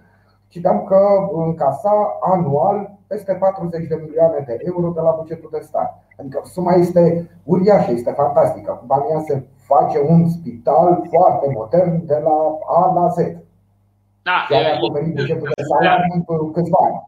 citeam 0.48 0.84
că 0.84 0.98
încasa 1.32 2.18
anual 2.20 2.96
peste 3.06 3.32
40 3.32 3.86
de 3.86 4.00
milioane 4.04 4.44
de 4.46 4.56
euro 4.64 4.88
de 4.94 5.00
la 5.00 5.10
bugetul 5.10 5.48
de 5.52 5.60
stat. 5.62 6.04
Adică 6.18 6.40
suma 6.44 6.72
este 6.72 7.30
uriașă, 7.44 7.90
este 7.90 8.10
fantastică. 8.10 8.70
Cu 8.72 8.84
banii 8.86 9.24
se 9.26 9.46
face 9.66 9.98
un 10.08 10.28
spital 10.28 11.06
foarte 11.10 11.46
modern 11.54 12.06
de 12.06 12.20
la 12.24 12.36
A 12.78 12.92
la 12.92 13.08
Z. 13.08 13.16
Da, 14.22 14.46
Chiar 14.48 14.64
a 14.64 14.74
acoperit 14.76 15.14
bugetul 15.14 15.50
de 15.54 15.62
salarii 15.62 16.24
câțiva 16.52 16.78
ani. 16.88 17.02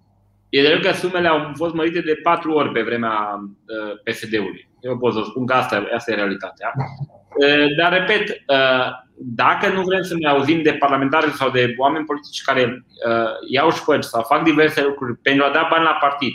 E 0.49 0.63
drept 0.63 0.85
că 0.85 0.93
sumele 0.93 1.29
au 1.29 1.39
fost 1.55 1.75
mărite 1.75 2.01
de 2.01 2.21
patru 2.23 2.53
ori 2.53 2.73
pe 2.73 2.83
vremea 2.83 3.17
uh, 3.43 3.95
PSD-ului. 4.05 4.71
Eu 4.81 4.99
pot 4.99 5.13
să 5.13 5.21
spun 5.25 5.47
că 5.47 5.55
asta, 5.55 5.77
asta 5.95 6.13
e 6.13 6.15
realitatea. 6.15 6.73
Uh, 7.39 7.77
dar, 7.77 7.93
repet, 7.93 8.29
uh, 8.47 8.87
dacă 9.17 9.69
nu 9.69 9.83
vrem 9.83 10.03
să 10.03 10.15
ne 10.19 10.29
auzim 10.29 10.63
de 10.63 10.73
parlamentari 10.73 11.31
sau 11.31 11.51
de 11.51 11.75
oameni 11.77 12.05
politici 12.05 12.43
care 12.43 12.85
iau 13.49 13.71
șpăci 13.71 14.05
sau 14.05 14.23
fac 14.23 14.43
diverse 14.43 14.83
lucruri 14.83 15.17
pentru 15.17 15.45
a 15.45 15.51
da 15.51 15.67
bani 15.71 15.85
la 15.85 15.97
partid, 16.01 16.33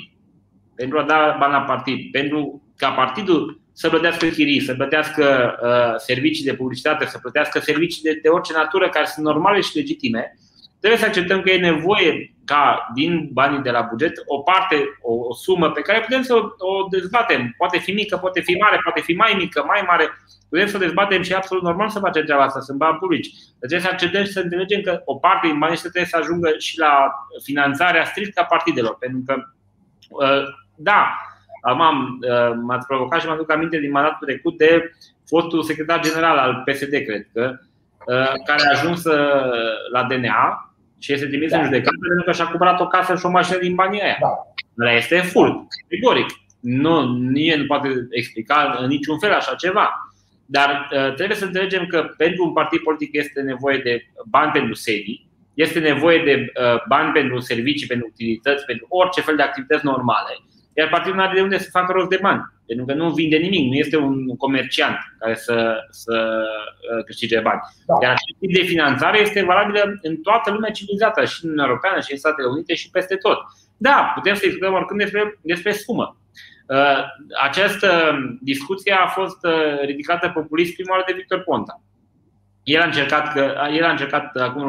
pentru 0.76 1.00
a 1.00 1.04
da 1.04 1.36
bani 1.40 1.52
la 1.52 1.62
partid, 1.62 2.12
pentru 2.12 2.62
ca 2.78 2.90
partidul 2.90 3.62
să 3.74 3.90
plătească 3.90 4.26
chirii, 4.26 4.62
să 4.62 4.74
plătească 4.74 5.56
servicii 5.98 6.46
de 6.46 6.54
publicitate, 6.54 7.06
să 7.06 7.18
plătească 7.18 7.60
servicii 7.60 8.02
de, 8.02 8.20
de 8.22 8.30
orice 8.30 8.54
natură 8.54 8.90
care 8.90 9.06
sunt 9.06 9.26
normale 9.26 9.62
și 9.62 9.78
legitime, 9.78 10.38
trebuie 10.80 11.00
să 11.00 11.06
acceptăm 11.06 11.42
că 11.42 11.52
e 11.52 11.58
nevoie 11.58 12.33
ca 12.46 12.92
din 12.94 13.30
banii 13.32 13.62
de 13.62 13.72
la 13.72 13.82
buget 13.82 14.14
o 14.26 14.40
parte, 14.40 14.98
o, 15.02 15.14
o 15.14 15.34
sumă 15.34 15.72
pe 15.72 15.82
care 15.82 16.00
putem 16.00 16.22
să 16.22 16.36
o, 16.36 16.40
o 16.68 16.88
dezbatem. 16.90 17.54
Poate 17.58 17.78
fi 17.78 17.92
mică, 17.92 18.18
poate 18.18 18.42
fi 18.42 18.54
mare, 18.54 18.80
poate 18.84 19.02
fi 19.02 19.14
mai 19.14 19.34
mică, 19.38 19.64
mai 19.68 19.84
mare. 19.88 20.10
Putem 20.50 20.68
să 20.68 20.76
o 20.76 20.80
dezbatem 20.80 21.22
și 21.22 21.32
e 21.32 21.36
absolut 21.36 21.64
normal 21.64 21.90
să 21.90 22.00
facem 22.00 22.24
treaba 22.24 22.44
asta, 22.44 22.60
sunt 22.60 22.78
bani 22.78 22.98
publici. 22.98 23.28
Deci 23.30 23.70
trebuie 23.70 23.80
să 23.80 23.90
acceptăm 23.92 24.24
și 24.24 24.32
să 24.32 24.40
înțelegem 24.40 24.82
că 24.82 25.02
o 25.06 25.16
parte 25.16 25.48
din 25.48 25.60
banii 25.60 25.78
trebuie 25.78 26.06
să 26.06 26.18
ajungă 26.18 26.50
și 26.58 26.80
la 26.80 27.14
finanțarea 27.44 28.06
strictă 28.06 28.42
a 28.42 28.46
partidelor. 28.46 28.98
Pentru 28.98 29.24
că, 29.26 29.36
uh, 30.10 30.44
da, 30.76 31.18
am, 31.62 32.20
uh, 32.22 32.56
m-ați 32.62 32.88
provocat 32.88 33.20
și 33.20 33.28
mă 33.28 33.34
aduc 33.34 33.52
aminte 33.52 33.80
din 33.80 33.92
mandatul 33.92 34.28
trecut 34.28 34.58
de 34.58 34.92
fostul 35.28 35.64
secretar 35.64 36.00
general 36.00 36.38
al 36.38 36.64
PSD, 36.66 36.90
cred 36.90 37.28
că, 37.34 37.58
uh, 38.06 38.34
care 38.46 38.62
a 38.66 38.80
ajuns 38.80 39.04
la 39.92 40.04
DNA 40.04 40.73
și 41.04 41.14
este 41.14 41.28
trimis 41.28 41.52
da. 41.52 41.58
în 41.58 41.64
judecată 41.64 41.98
pentru 42.08 42.26
că 42.26 42.32
și-a 42.32 42.48
cumpărat 42.48 42.80
o 42.80 42.88
casă 42.88 43.16
și 43.16 43.26
o 43.26 43.30
mașină 43.30 43.58
din 43.58 43.76
banii 43.76 44.02
aia. 44.02 44.18
Da. 44.74 44.92
este 44.92 45.18
furt, 45.18 45.56
categoric. 45.82 46.28
Nu, 46.60 47.18
nimeni 47.18 47.62
nu 47.62 47.66
poate 47.68 48.08
explica 48.10 48.78
în 48.80 48.88
niciun 48.88 49.20
fel 49.20 49.34
așa 49.34 49.56
ceva. 49.56 49.90
Dar 50.46 50.70
uh, 50.92 51.14
trebuie 51.14 51.38
să 51.38 51.46
înțelegem 51.46 51.86
că 51.86 52.14
pentru 52.18 52.46
un 52.46 52.54
partid 52.54 52.80
politic 52.80 53.10
este 53.14 53.42
nevoie 53.42 53.78
de 53.78 54.06
bani 54.30 54.52
pentru 54.52 54.74
sedii, 54.74 55.30
este 55.54 55.80
nevoie 55.80 56.24
de 56.24 56.52
uh, 56.62 56.86
bani 56.88 57.12
pentru 57.12 57.40
servicii, 57.40 57.88
pentru 57.88 58.08
utilități, 58.12 58.66
pentru 58.66 58.86
orice 58.90 59.22
fel 59.22 59.36
de 59.36 59.42
activități 59.42 59.86
normale. 59.86 60.34
Iar 60.74 60.90
partidul 60.90 61.16
nu 61.16 61.22
are 61.22 61.34
de 61.36 61.42
unde 61.42 61.58
să 61.58 61.70
facă 61.72 61.92
rost 61.92 62.10
de 62.10 62.20
bani, 62.22 62.42
pentru 62.66 62.86
că 62.86 62.94
nu 62.94 63.12
vinde 63.12 63.38
nimic, 63.38 63.68
nu 63.68 63.76
este 63.76 63.98
un 63.98 64.36
comerciant 64.38 64.98
care 65.20 65.36
să, 65.36 65.78
să 65.90 66.44
uh, 66.96 67.04
câștige 67.06 67.40
bani. 67.40 67.60
Da. 67.86 67.96
Iar 68.02 68.12
acest 68.12 68.38
tip 68.40 68.54
de 68.54 68.68
finanțare 68.74 69.20
este 69.20 69.44
valabilă 69.44 70.00
în 70.02 70.16
toată 70.18 70.52
lumea 70.52 70.72
civilizată, 70.72 71.26
și 71.26 71.38
în 71.42 71.50
Uniunea 71.50 71.70
Europeană, 71.70 72.00
și 72.00 72.12
în 72.12 72.18
Statele 72.18 72.48
Unite, 72.48 72.74
și 72.74 72.90
peste 72.90 73.16
tot. 73.16 73.38
Da, 73.78 74.12
putem 74.16 74.34
să 74.36 74.46
discutăm 74.46 74.74
oricând 74.74 75.00
despre, 75.00 75.40
despre 75.42 75.72
sumă. 75.72 76.18
Uh, 76.68 77.04
această 77.42 77.90
discuție 78.42 78.94
a 78.94 79.08
fost 79.08 79.46
uh, 79.46 79.80
ridicată 79.86 80.30
populist 80.30 80.74
prima 80.74 80.92
oară 80.92 81.04
de 81.08 81.14
Victor 81.14 81.40
Ponta. 81.40 81.82
El 82.64 82.82
a 82.82 82.86
încercat, 82.86 83.38
el 83.78 83.84
a 83.84 83.92
încercat 83.92 84.36
acum 84.36 84.64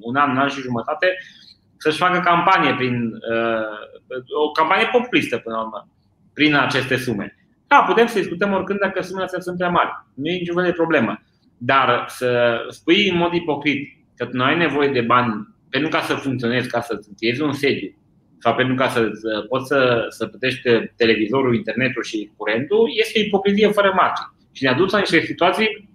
un 0.00 0.16
an, 0.16 0.30
un 0.30 0.38
an 0.38 0.48
și 0.48 0.60
jumătate 0.60 1.06
să-și 1.76 1.98
facă 1.98 2.20
campanie 2.20 2.74
prin 2.74 3.12
o 4.44 4.50
campanie 4.50 4.88
populistă 4.92 5.38
până 5.38 5.56
la 5.56 5.62
urmă 5.62 5.88
prin 6.34 6.54
aceste 6.54 6.96
sume. 6.96 7.36
Da, 7.66 7.84
putem 7.86 8.06
să 8.06 8.18
discutăm 8.18 8.52
oricând 8.52 8.78
dacă 8.78 9.02
sumele 9.02 9.24
astea 9.24 9.40
sunt 9.40 9.56
prea 9.56 9.68
mari. 9.68 9.90
Nu 10.14 10.28
e 10.28 10.38
niciun 10.38 10.54
fel 10.54 10.64
de 10.64 10.72
problemă. 10.72 11.22
Dar 11.58 12.04
să 12.08 12.58
spui 12.68 13.08
în 13.08 13.16
mod 13.16 13.32
ipocrit 13.32 13.88
că 14.16 14.28
nu 14.32 14.42
ai 14.42 14.56
nevoie 14.56 14.88
de 14.88 15.00
bani 15.00 15.48
pentru 15.70 15.90
ca 15.90 16.00
să 16.00 16.14
funcționezi, 16.14 16.68
ca 16.68 16.80
să 16.80 17.00
încheiezi 17.08 17.42
un 17.42 17.52
sediu 17.52 17.96
sau 18.38 18.54
pentru 18.54 18.74
ca 18.74 18.88
să 18.88 19.10
poți 19.48 19.66
să, 19.66 20.06
să 20.08 20.26
plătești 20.26 20.68
televizorul, 20.96 21.54
internetul 21.54 22.02
și 22.02 22.30
curentul, 22.36 22.90
este 22.92 23.18
o 23.18 23.22
ipocrizie 23.22 23.68
fără 23.68 23.92
margini. 23.96 24.32
Și 24.52 24.62
ne-a 24.62 24.74
dus 24.74 24.92
la 24.92 24.98
niște 24.98 25.20
situații 25.20 25.88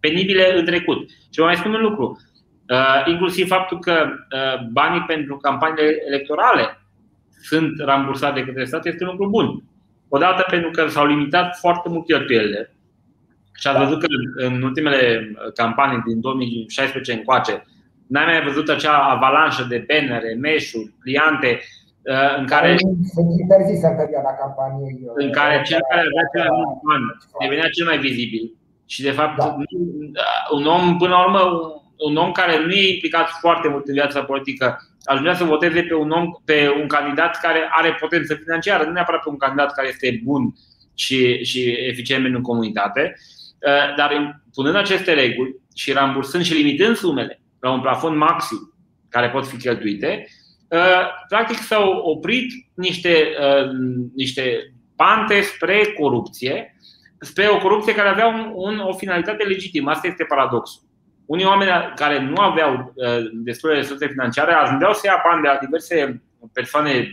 penibile 0.00 0.58
în 0.58 0.64
trecut. 0.64 1.10
Și 1.10 1.38
vă 1.38 1.44
mai 1.44 1.56
spun 1.56 1.74
un 1.74 1.80
lucru. 1.80 2.20
Uh, 2.68 3.02
inclusiv 3.06 3.46
faptul 3.46 3.78
că 3.78 4.10
uh, 4.10 4.66
banii 4.72 5.04
pentru 5.06 5.36
campaniile 5.36 5.96
electorale 6.06 6.80
sunt 7.42 7.80
rambursați 7.80 8.34
de 8.34 8.44
către 8.44 8.64
stat 8.64 8.86
este 8.86 9.04
un 9.04 9.10
lucru 9.10 9.28
bun. 9.28 9.64
Odată 10.12 10.44
pentru 10.50 10.70
că 10.70 10.88
s-au 10.88 11.06
limitat 11.06 11.56
foarte 11.56 11.88
mult 11.88 12.04
cheltuielile 12.06 12.74
și 13.60 13.68
ați 13.68 13.84
văzut 13.84 14.00
că 14.00 14.06
în 14.46 14.62
ultimele 14.62 15.32
campanii 15.54 16.02
din 16.06 16.20
2016 16.20 17.12
încoace 17.12 17.64
n-ai 18.06 18.24
mai 18.24 18.42
văzut 18.48 18.68
acea 18.68 18.96
avalanșă 19.14 19.66
de 19.68 19.84
bannere, 19.88 20.30
meșuri, 20.40 20.94
pliante 21.02 21.60
uh, 22.12 22.38
în 22.38 22.46
care, 22.46 22.70
în 22.70 23.96
perioada 24.00 24.32
campaniei. 24.42 25.00
Uh, 25.04 25.12
în 25.24 25.30
care 25.38 25.62
cel 25.68 25.82
care 25.88 26.02
avea 26.08 26.26
cel 26.32 26.42
mai 26.50 26.62
mult 26.64 26.80
bani 26.88 27.06
devenea 27.40 27.68
cel 27.76 27.86
mai 27.86 27.98
vizibil. 27.98 28.44
Și 28.86 29.02
de 29.02 29.10
fapt, 29.10 29.36
da. 29.36 29.56
un 30.56 30.64
om, 30.66 30.98
până 30.98 31.14
la 31.14 31.24
urmă, 31.26 31.42
un 32.08 32.16
om 32.16 32.32
care 32.32 32.54
nu 32.64 32.72
e 32.72 32.92
implicat 32.92 33.28
foarte 33.28 33.68
mult 33.68 33.86
în 33.88 33.94
viața 33.94 34.20
politică 34.22 34.66
aș 35.04 35.20
vrea 35.20 35.34
să 35.34 35.44
voteze 35.44 35.82
pe 35.82 35.94
un, 35.94 36.10
om, 36.10 36.30
pe 36.44 36.72
un 36.80 36.86
candidat 36.86 37.40
care 37.40 37.68
are 37.70 37.96
potență 38.00 38.34
financiară, 38.34 38.84
nu 38.84 38.92
neapărat 38.92 39.22
pe 39.22 39.28
un 39.28 39.36
candidat 39.36 39.74
care 39.74 39.88
este 39.88 40.20
bun 40.24 40.54
și, 40.94 41.44
și 41.44 41.76
eficient 41.88 42.24
în 42.24 42.42
comunitate, 42.42 43.14
uh, 43.66 43.94
dar 43.96 44.40
punând 44.54 44.76
aceste 44.76 45.12
reguli 45.12 45.56
și 45.74 45.92
rambursând 45.92 46.44
și 46.44 46.54
limitând 46.54 46.96
sumele 46.96 47.40
la 47.60 47.72
un 47.72 47.80
plafon 47.80 48.16
maxim 48.16 48.74
care 49.08 49.30
pot 49.30 49.46
fi 49.46 49.56
cheltuite, 49.56 50.26
uh, 50.68 51.06
practic 51.28 51.56
s-au 51.56 51.92
oprit 51.92 52.52
niște, 52.74 53.28
uh, 53.40 53.70
niște 54.14 54.72
pante 54.96 55.40
spre 55.40 55.94
corupție, 55.98 56.76
spre 57.20 57.48
o 57.48 57.58
corupție 57.58 57.94
care 57.94 58.08
avea 58.08 58.26
un, 58.26 58.52
un, 58.54 58.78
o 58.78 58.92
finalitate 58.92 59.44
legitimă. 59.44 59.90
Asta 59.90 60.06
este 60.06 60.24
paradoxul 60.24 60.89
unii 61.30 61.44
oameni 61.44 61.92
care 61.94 62.20
nu 62.20 62.40
aveau 62.40 62.92
uh, 62.94 63.30
destule 63.32 63.74
resurse 63.74 64.06
financiare 64.06 64.52
ajungeau 64.52 64.92
să 64.92 65.00
ia 65.04 65.22
bani 65.24 65.42
de 65.42 65.48
la 65.48 65.58
diverse 65.60 66.22
persoane 66.52 67.08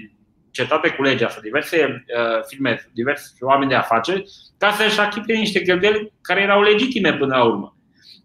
cetate 0.52 0.90
cu 0.90 1.02
legea 1.02 1.30
sau 1.30 1.42
diverse 1.42 2.04
uh, 2.18 2.44
firme, 2.48 2.90
diverse 2.94 3.30
oameni 3.40 3.70
de 3.70 3.76
afaceri, 3.76 4.24
ca 4.58 4.72
să-și 4.72 5.00
achite 5.00 5.34
niște 5.34 5.62
cheltuieli 5.62 6.12
care 6.22 6.42
erau 6.42 6.62
legitime 6.62 7.14
până 7.14 7.36
la 7.36 7.44
urmă. 7.44 7.76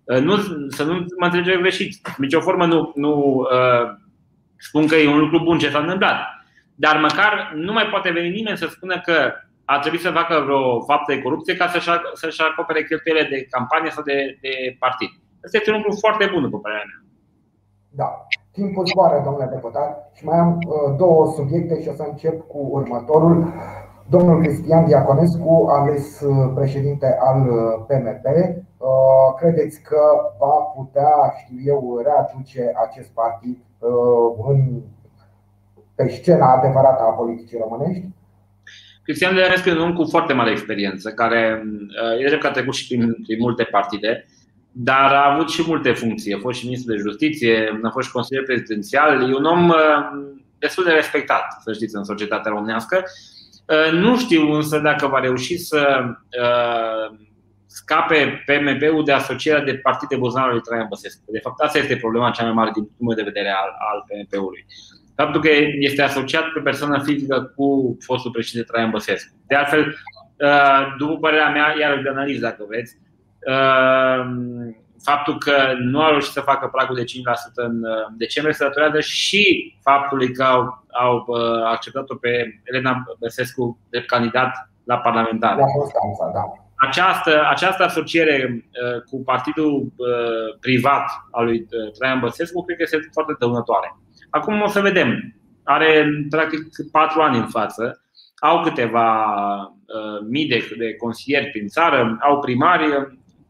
Uh, 0.05 0.19
nu, 0.19 0.37
să 0.69 0.85
nu 0.85 1.05
mă 1.19 1.25
înțelegeți 1.25 1.61
greșit. 1.61 2.09
Nici 2.17 2.35
o 2.35 2.41
formă 2.41 2.67
nu, 2.67 2.93
nu 2.95 3.13
uh, 3.53 3.91
spun 4.57 4.87
că 4.87 4.95
e 4.95 5.09
un 5.09 5.19
lucru 5.19 5.39
bun 5.39 5.59
ce 5.59 5.71
s-a 5.71 5.79
întâmplat. 5.79 6.21
Dar 6.75 6.97
măcar 6.97 7.53
nu 7.55 7.73
mai 7.73 7.87
poate 7.87 8.11
veni 8.11 8.31
nimeni 8.31 8.59
să 8.59 8.67
spună 8.67 9.01
că 9.01 9.33
ar 9.65 9.79
trebui 9.79 9.99
să 9.99 10.11
facă 10.11 10.43
vreo 10.45 10.81
faptă 10.81 11.13
de 11.15 11.23
corupție 11.23 11.57
ca 11.57 11.69
să-și, 11.69 11.89
să-și 12.13 12.41
acopere 12.41 12.85
cheltuielile 12.85 13.29
de 13.29 13.47
campanie 13.51 13.91
sau 13.91 14.03
de, 14.03 14.39
de 14.41 14.77
partid. 14.79 15.11
Asta 15.45 15.57
este 15.57 15.71
un 15.71 15.77
lucru 15.77 15.97
foarte 16.05 16.25
bun, 16.33 16.43
după 16.43 16.59
părerea 16.59 16.85
mea. 16.91 17.01
Da. 18.01 18.27
Timpul 18.53 18.87
zboară, 18.87 19.23
domnule 19.25 19.49
deputat, 19.53 20.11
și 20.15 20.25
mai 20.25 20.39
am 20.39 20.59
uh, 20.69 20.97
două 20.97 21.33
subiecte 21.37 21.83
și 21.83 21.89
o 21.89 21.93
să 21.93 22.05
încep 22.11 22.47
cu 22.47 22.69
următorul. 22.71 23.53
Domnul 24.09 24.41
Cristian 24.43 24.87
Diaconescu, 24.87 25.67
ales 25.71 26.21
uh, 26.21 26.53
președinte 26.55 27.17
al 27.21 27.41
PMP, 27.87 28.25
uh, 28.27 28.89
credeți 29.37 29.83
că 29.83 30.01
va 30.39 30.55
putea, 30.77 31.11
știu 31.41 31.57
eu, 31.65 32.01
readuce 32.05 32.73
acest 32.87 33.09
partid 33.09 33.59
în, 34.49 34.83
pe 35.95 36.09
scena 36.09 36.53
adevărată 36.53 37.03
a 37.03 37.11
politicii 37.21 37.59
românești? 37.59 38.09
Cristian 39.03 39.35
Diaconescu 39.35 39.69
e 39.69 39.73
un 39.73 39.81
om 39.81 39.95
cu 39.95 40.05
foarte 40.05 40.33
mare 40.33 40.51
experiență, 40.51 41.11
care 41.11 41.63
e 42.21 42.27
drept 42.27 42.43
că 42.43 42.47
a 42.47 42.51
trecut 42.51 42.75
și 42.75 42.87
prin, 42.87 43.13
prin 43.23 43.39
multe 43.41 43.65
partide, 43.65 44.25
dar 44.73 45.13
a 45.13 45.33
avut 45.33 45.51
și 45.51 45.65
multe 45.67 45.93
funcții. 45.93 46.35
A 46.35 46.39
fost 46.39 46.59
și 46.59 46.65
ministru 46.65 46.95
de 46.95 47.01
justiție, 47.01 47.81
a 47.83 47.91
fost 47.91 48.07
și 48.07 48.13
consilier 48.13 48.45
prezidențial. 48.45 49.31
E 49.31 49.35
un 49.35 49.45
om 49.45 49.73
destul 50.59 50.85
de 50.85 50.91
respectat, 50.91 51.45
să 51.65 51.73
știți, 51.73 51.97
în 51.97 52.05
societatea 52.05 52.51
românească 52.51 53.05
Uh, 53.67 53.93
nu 53.93 54.19
știu 54.19 54.53
însă 54.53 54.79
dacă 54.79 55.07
va 55.07 55.19
reuși 55.19 55.57
să 55.57 56.05
uh, 56.05 57.19
scape 57.67 58.45
PMP-ul 58.47 59.05
de 59.05 59.13
asocierea 59.13 59.65
de 59.65 59.75
partide 59.75 60.17
buzunarului 60.17 60.61
Traian 60.61 60.87
Băsescu. 60.89 61.23
De 61.27 61.39
fapt, 61.39 61.61
asta 61.61 61.79
este 61.79 61.97
problema 61.97 62.31
cea 62.31 62.45
mai 62.45 62.53
mare 62.53 62.71
din 62.75 62.85
punctul 62.97 63.25
de 63.25 63.31
vedere 63.31 63.49
al, 63.49 63.71
al 63.93 64.05
PMP-ului. 64.07 64.67
Faptul 65.17 65.41
că 65.41 65.49
este 65.79 66.03
asociat 66.03 66.45
pe 66.53 66.61
persoană 66.61 67.03
fizică 67.05 67.53
cu 67.57 67.97
fostul 68.01 68.31
președinte 68.31 68.73
Traian 68.73 68.91
Băsescu. 68.91 69.35
De 69.47 69.55
altfel, 69.55 69.97
uh, 70.37 70.95
după 70.99 71.17
părerea 71.17 71.51
mea, 71.51 71.75
iar 71.81 72.01
de 72.03 72.09
analiză 72.09 72.41
dacă 72.41 72.65
vreți, 72.69 72.97
faptul 75.05 75.39
că 75.39 75.73
nu 75.79 76.01
au 76.01 76.11
reușit 76.11 76.33
să 76.33 76.41
facă 76.41 76.69
pragul 76.73 76.95
de 76.95 77.05
5% 77.05 77.05
în 77.55 77.85
uh, 77.85 78.07
decembrie 78.17 78.55
se 78.55 78.65
datorează 78.65 79.01
și 79.01 79.75
faptului 79.83 80.33
că 80.33 80.43
au, 80.43 80.85
au 80.91 81.25
uh, 81.27 81.65
acceptat-o 81.65 82.15
pe 82.15 82.61
Elena 82.65 83.03
Băsescu 83.19 83.79
de 83.91 84.03
candidat 84.03 84.71
la 84.85 84.99
parlamentar. 84.99 85.57
da. 86.33 86.53
Această, 86.89 87.47
această 87.51 87.85
asociere 87.85 88.51
uh, 88.55 89.03
cu 89.03 89.23
partidul 89.23 89.93
privat 90.61 91.05
al 91.31 91.45
lui 91.45 91.67
Traian 91.99 92.21
Băsescu 92.21 92.63
cred 92.65 92.77
că 92.77 92.83
este 92.83 93.09
foarte 93.13 93.35
dăunătoare. 93.39 93.97
Acum 94.31 94.63
o 94.63 94.69
să 94.69 94.81
vedem. 94.81 95.35
Are 95.65 96.07
practic 96.31 96.61
patru 96.93 97.21
ani 97.21 97.37
în 97.37 97.47
față, 97.47 98.05
au 98.41 98.63
câteva 98.63 99.27
mii 100.29 100.49
de, 100.49 100.75
de 100.79 100.97
consilieri 100.97 101.51
prin 101.51 101.67
țară, 101.67 102.19
au 102.21 102.41
primari, 102.41 102.85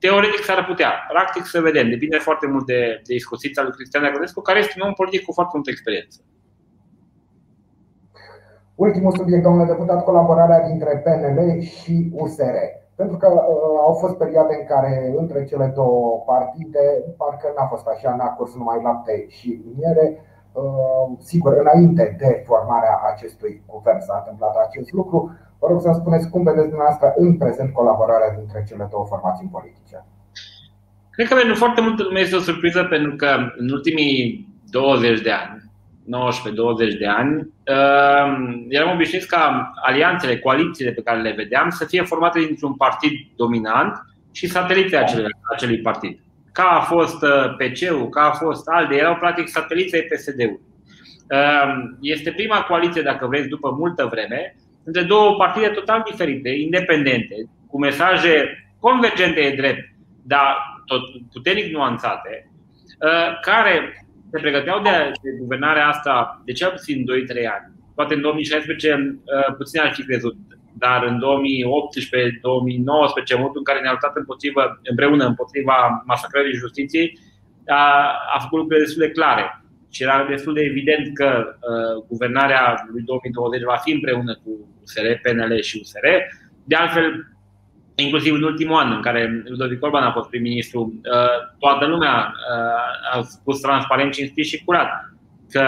Teoretic 0.04 0.42
s-ar 0.48 0.64
putea. 0.70 0.90
Practic 1.14 1.44
să 1.52 1.60
vedem. 1.68 1.86
Depinde 1.94 2.18
foarte 2.18 2.46
mult 2.46 2.66
de, 2.66 2.80
de 3.06 3.14
iscosița 3.14 3.62
lui 3.62 3.76
Cristian 3.76 4.04
Agrodescu, 4.04 4.40
care 4.40 4.58
este 4.58 4.74
un 4.76 4.86
om 4.88 4.92
politic 5.00 5.22
cu 5.24 5.32
foarte 5.32 5.52
multă 5.54 5.70
experiență. 5.70 6.18
Ultimul 8.74 9.12
subiect, 9.16 9.42
domnule 9.42 9.72
deputat, 9.72 10.04
colaborarea 10.04 10.66
dintre 10.68 10.92
PNL 11.04 11.60
și 11.60 11.94
USR. 12.12 12.56
Pentru 12.94 13.16
că 13.16 13.28
uh, 13.32 13.78
au 13.86 13.94
fost 14.02 14.16
perioade 14.16 14.54
în 14.60 14.66
care 14.66 15.12
între 15.16 15.44
cele 15.44 15.66
două 15.74 16.22
partide 16.26 16.84
parcă 17.16 17.52
n-a 17.56 17.66
fost 17.66 17.86
așa, 17.86 18.14
n-a 18.16 18.30
curs 18.36 18.54
numai 18.54 18.82
lapte 18.82 19.26
și 19.28 19.62
miere. 19.76 20.06
Uh, 20.52 21.18
sigur, 21.18 21.52
înainte 21.62 22.16
de 22.18 22.42
formarea 22.46 22.96
acestui 23.12 23.62
guvern 23.66 24.00
s-a 24.00 24.16
întâmplat 24.18 24.54
acest 24.66 24.92
lucru. 24.92 25.18
Vă 25.58 25.66
rog 25.68 25.80
să-mi 25.80 26.00
spuneți 26.00 26.30
cum 26.30 26.42
vedeți 26.42 26.68
dumneavoastră 26.68 27.12
în 27.16 27.36
prezent 27.36 27.72
colaborarea 27.72 28.36
dintre 28.38 28.64
cele 28.68 28.88
două 28.90 29.04
formații 29.12 29.48
politice. 29.56 29.96
Cred 31.10 31.28
că 31.28 31.34
pentru 31.34 31.54
foarte 31.54 31.80
multă 31.80 32.02
lume 32.02 32.20
este 32.20 32.36
o 32.36 32.46
surpriză 32.48 32.84
pentru 32.84 33.16
că 33.16 33.30
în 33.56 33.70
ultimii 33.70 34.48
20 34.70 35.20
de 35.20 35.30
ani, 35.30 35.70
19-20 36.94 36.98
de 36.98 37.06
ani, 37.06 37.34
uh, 37.40 38.26
eram 38.68 38.94
obișnuiți 38.94 39.28
ca 39.28 39.72
alianțele, 39.82 40.38
coalițiile 40.38 40.92
pe 40.92 41.02
care 41.02 41.20
le 41.20 41.32
vedeam 41.36 41.68
să 41.70 41.84
fie 41.84 42.02
formate 42.02 42.40
dintr-un 42.40 42.74
partid 42.74 43.12
dominant 43.36 43.92
și 44.30 44.48
satelite 44.48 44.96
acelui, 44.96 45.30
acelui 45.54 45.80
partid. 45.80 46.21
Ca 46.52 46.62
a 46.62 46.80
fost 46.80 47.22
uh, 47.22 47.54
PC-ul, 47.56 48.08
ca 48.08 48.20
a 48.20 48.30
fost 48.30 48.68
ALDE, 48.68 48.94
erau 48.94 49.16
practic 49.16 49.48
sateliții 49.48 50.02
PSD-ului. 50.02 50.60
Uh, 51.30 51.72
este 52.00 52.32
prima 52.32 52.62
coaliție, 52.62 53.02
dacă 53.02 53.26
vreți, 53.26 53.48
după 53.48 53.70
multă 53.70 54.08
vreme, 54.10 54.56
între 54.84 55.02
două 55.02 55.36
partide 55.36 55.66
total 55.66 56.02
diferite, 56.10 56.48
independente, 56.48 57.34
cu 57.66 57.78
mesaje 57.78 58.64
convergente 58.80 59.40
de 59.40 59.54
drept, 59.56 59.88
dar 60.22 60.56
tot 60.86 61.02
puternic 61.32 61.72
nuanțate, 61.72 62.50
uh, 63.00 63.40
care 63.40 64.06
se 64.30 64.38
pregăteau 64.40 64.82
de, 64.82 64.90
de 65.22 65.30
guvernarea 65.38 65.88
asta 65.88 66.42
de 66.44 66.52
cel 66.52 66.70
puțin 66.70 67.04
2-3 67.04 67.04
ani. 67.36 67.72
Poate 67.94 68.14
în 68.14 68.20
2016 68.20 69.18
uh, 69.24 69.54
puțin 69.56 69.80
ar 69.80 69.92
fi 69.94 70.04
crezut, 70.04 70.36
dar 70.72 71.04
în 71.04 71.16
2018-2019, 71.16 71.20
în 73.34 73.40
momentul 73.40 73.62
în 73.62 73.68
care 73.68 73.80
ne-a 73.80 73.90
luptat 73.90 74.16
împotriva, 74.16 74.80
împreună 74.82 75.24
împotriva 75.26 76.02
masacrării 76.06 76.62
justiției, 76.64 77.18
a, 77.66 78.12
a 78.34 78.38
făcut 78.38 78.58
lucruri 78.58 78.80
destul 78.80 79.02
de 79.06 79.10
clare 79.10 79.62
și 79.90 80.02
era 80.02 80.26
destul 80.28 80.54
de 80.54 80.60
evident 80.60 81.14
că 81.14 81.28
uh, 81.46 82.04
guvernarea 82.08 82.84
lui 82.92 83.02
2020 83.02 83.62
va 83.62 83.76
fi 83.76 83.92
împreună 83.92 84.34
cu 84.44 84.50
USR, 84.82 85.06
PNL 85.22 85.60
și 85.60 85.78
USR. 85.80 86.06
De 86.64 86.74
altfel, 86.74 87.26
inclusiv 87.94 88.34
în 88.34 88.42
ultimul 88.42 88.76
an 88.76 88.92
în 88.92 89.02
care 89.02 89.42
Ludovic 89.44 89.84
Orban 89.84 90.02
a 90.02 90.12
fost 90.12 90.28
prim-ministru, 90.28 90.80
uh, 90.80 91.56
toată 91.58 91.86
lumea 91.86 92.32
uh, 92.32 93.18
a 93.18 93.22
spus 93.22 93.60
transparent, 93.60 94.12
cinstit 94.12 94.46
și 94.46 94.64
curat 94.64 94.90
că 95.50 95.64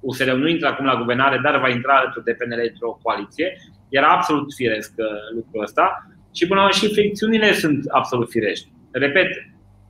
USR 0.00 0.30
nu 0.30 0.48
intră 0.48 0.68
acum 0.68 0.84
la 0.84 0.96
guvernare, 0.96 1.40
dar 1.42 1.60
va 1.60 1.68
intra 1.68 1.94
alături 1.94 2.24
de 2.24 2.32
PNL 2.32 2.68
într-o 2.70 2.98
coaliție. 3.02 3.56
Era 3.88 4.08
absolut 4.08 4.54
firesc 4.54 4.92
uh, 4.96 5.06
lucrul 5.34 5.62
ăsta 5.62 6.06
și 6.34 6.46
până 6.46 6.60
la 6.60 6.70
și 6.70 6.92
fricțiunile 6.92 7.52
sunt 7.52 7.84
absolut 7.88 8.30
firești. 8.30 8.68
Repet, 8.90 9.28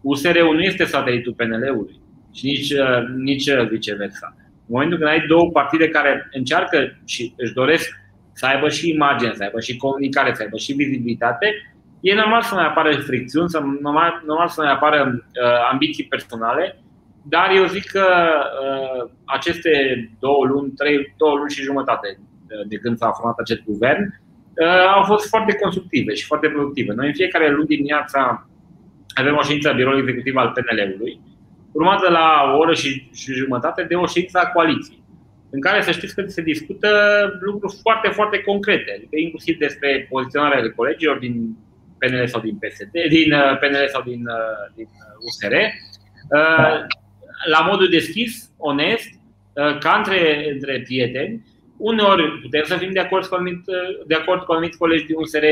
USR-ul 0.01 0.55
nu 0.55 0.61
este 0.61 0.85
satelitul 0.85 1.33
PNL-ului 1.33 2.01
și 2.33 2.47
nici, 2.47 2.71
uh, 2.71 3.07
nici 3.17 3.47
uh, 3.47 3.69
viceversa. 3.69 4.35
În 4.37 4.67
momentul 4.67 4.99
când 4.99 5.11
ai 5.11 5.27
două 5.27 5.51
partide 5.51 5.89
care 5.89 6.29
încearcă 6.33 6.99
și 7.05 7.33
își 7.37 7.53
doresc 7.53 7.89
să 8.33 8.47
aibă 8.47 8.69
și 8.69 8.91
imagine, 8.91 9.33
să 9.35 9.43
aibă 9.43 9.61
și 9.61 9.77
comunicare, 9.77 10.35
să 10.35 10.43
aibă 10.43 10.57
și 10.57 10.73
vizibilitate, 10.73 11.55
e 12.01 12.15
normal 12.15 12.43
să 12.43 12.55
mai 12.55 12.67
apară 12.67 12.97
fricțiuni, 12.97 13.49
să, 13.49 13.59
normal, 13.81 14.23
normal 14.27 14.49
să 14.49 14.63
mai 14.63 14.73
apară 14.73 15.13
uh, 15.15 15.69
ambiții 15.71 16.05
personale, 16.05 16.79
dar 17.29 17.51
eu 17.57 17.67
zic 17.67 17.91
că 17.91 18.07
uh, 18.65 19.11
aceste 19.25 19.71
două 20.21 20.47
luni, 20.47 20.73
trei, 20.73 21.15
două 21.17 21.37
luni 21.37 21.51
și 21.51 21.63
jumătate 21.63 22.19
uh, 22.19 22.34
de 22.67 22.77
când 22.77 22.97
s-a 22.99 23.11
format 23.11 23.39
acest 23.39 23.63
guvern 23.65 24.03
uh, 24.03 24.87
au 24.95 25.03
fost 25.03 25.29
foarte 25.29 25.55
constructive 25.55 26.15
și 26.15 26.25
foarte 26.25 26.49
productive. 26.49 26.93
Noi 26.93 27.07
în 27.07 27.15
fiecare 27.15 27.51
luni 27.51 27.67
dimineața 27.67 28.49
avem 29.15 29.37
o 29.37 29.43
ședință 29.43 29.69
a 29.69 29.73
biroului 29.73 30.01
executiv 30.01 30.37
al 30.37 30.53
PNL-ului, 30.55 31.21
urmată 31.73 32.11
la 32.11 32.53
o 32.55 32.57
oră 32.59 32.75
și, 32.75 33.09
și 33.15 33.33
jumătate 33.33 33.83
de 33.83 33.95
o 33.95 34.07
ședință 34.07 34.39
a 34.39 34.47
coaliției, 34.47 35.03
în 35.51 35.61
care 35.61 35.83
să 35.83 35.91
știți 35.91 36.15
că 36.15 36.25
se 36.27 36.43
discută 36.43 36.89
lucruri 37.41 37.75
foarte, 37.83 38.09
foarte 38.09 38.39
concrete, 38.39 38.95
adică 38.97 39.17
inclusiv 39.17 39.59
despre 39.59 40.07
poziționarea 40.11 40.63
de 40.63 40.69
colegilor 40.69 41.19
din 41.19 41.57
PNL 41.99 42.27
sau 42.27 42.41
din 42.41 42.57
PSD, 42.57 42.93
din 43.09 43.33
uh, 43.33 43.59
PNL 43.59 43.89
sau 43.93 44.03
din, 44.03 44.23
uh, 44.27 44.75
din 44.75 44.89
USR, 45.27 45.55
uh, 45.55 46.87
la 47.51 47.67
modul 47.71 47.89
deschis, 47.89 48.51
onest, 48.57 49.09
ca 49.55 49.95
între, 49.97 50.51
între 50.53 50.81
prieteni. 50.85 51.45
Uneori 51.77 52.41
putem 52.41 52.63
să 52.65 52.77
fim 52.77 52.93
de 52.93 53.01
acord 53.01 53.27
cu 53.27 53.35
anumit, 53.35 53.61
de 54.07 54.15
acord 54.15 54.43
cu 54.43 54.53
anumiți 54.53 54.79
colegi 54.79 55.07
din 55.07 55.17
USR, 55.19 55.45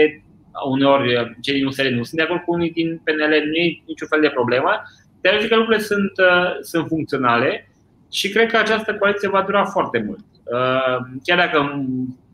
uneori 0.69 1.37
cei 1.41 1.55
din 1.55 1.67
USR 1.67 1.87
nu 1.87 2.03
sunt 2.03 2.21
de 2.21 2.23
acord 2.23 2.41
cu 2.41 2.53
unii 2.53 2.71
din 2.71 3.01
PNL, 3.05 3.35
nu 3.47 3.55
e 3.55 3.83
niciun 3.87 4.09
fel 4.09 4.21
de 4.21 4.29
problemă, 4.29 4.83
dar 5.21 5.33
eu 5.33 5.41
zic 5.41 5.49
că 5.49 5.57
lucrurile 5.57 5.83
sunt, 5.85 6.13
uh, 6.19 6.51
sunt 6.61 6.87
funcționale 6.87 7.69
și 8.11 8.31
cred 8.31 8.51
că 8.51 8.57
această 8.57 8.95
coaliție 8.95 9.29
va 9.29 9.43
dura 9.43 9.65
foarte 9.65 10.05
mult. 10.07 10.25
Uh, 10.45 10.97
chiar 11.25 11.39
dacă 11.39 11.85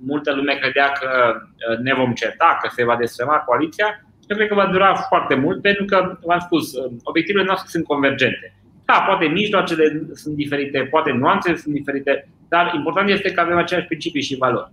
multă 0.06 0.34
lume 0.34 0.54
credea 0.60 0.92
că 0.92 1.08
uh, 1.36 1.78
ne 1.78 1.94
vom 1.94 2.12
certa, 2.12 2.58
că 2.62 2.68
se 2.72 2.84
va 2.84 2.96
destrăma 2.96 3.36
coaliția, 3.36 4.02
eu 4.26 4.36
cred 4.36 4.48
că 4.48 4.54
va 4.54 4.66
dura 4.66 4.94
foarte 4.94 5.34
mult 5.34 5.62
pentru 5.62 5.84
că, 5.84 6.18
v-am 6.22 6.38
spus, 6.38 6.72
obiectivele 7.02 7.44
noastre 7.44 7.68
sunt 7.70 7.84
convergente. 7.84 8.54
Da, 8.84 9.04
poate 9.06 9.26
mijloacele 9.26 10.02
sunt 10.12 10.34
diferite, 10.34 10.88
poate 10.90 11.10
nuanțele 11.12 11.56
sunt 11.56 11.74
diferite, 11.74 12.28
dar 12.48 12.72
important 12.74 13.08
este 13.08 13.32
că 13.32 13.40
avem 13.40 13.56
aceleași 13.56 13.88
principii 13.88 14.22
și 14.22 14.36
valori. 14.36 14.72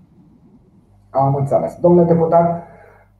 Am 1.09 1.35
înțeles. 1.35 1.77
Domnule 1.79 2.07
deputat, 2.07 2.67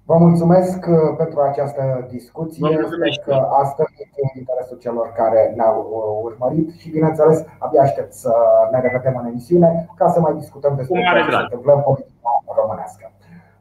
Vă 0.10 0.16
mulțumesc 0.18 0.86
uh, 0.90 1.16
pentru 1.18 1.40
această 1.42 2.08
discuție. 2.10 2.68
Sper 2.92 3.14
că 3.26 3.36
astăzi 3.64 3.94
este 4.04 4.20
în 4.28 4.40
interesul 4.42 4.78
celor 4.78 5.08
care 5.20 5.54
ne-au 5.56 5.78
uh, 5.82 6.28
urmărit 6.28 6.70
și, 6.80 6.90
bineînțeles, 6.90 7.38
abia 7.60 7.82
aștept 7.82 8.14
să 8.14 8.34
ne 8.72 8.80
revedem 8.80 9.16
în 9.22 9.26
emisiune 9.26 9.70
ca 9.96 10.08
să 10.10 10.20
mai 10.20 10.34
discutăm 10.34 10.74
despre 10.76 11.00
ce 11.00 11.32
se 11.32 11.42
întâmplă 11.42 11.74
în 11.74 11.82
politica 11.82 12.32
românească. 12.60 13.12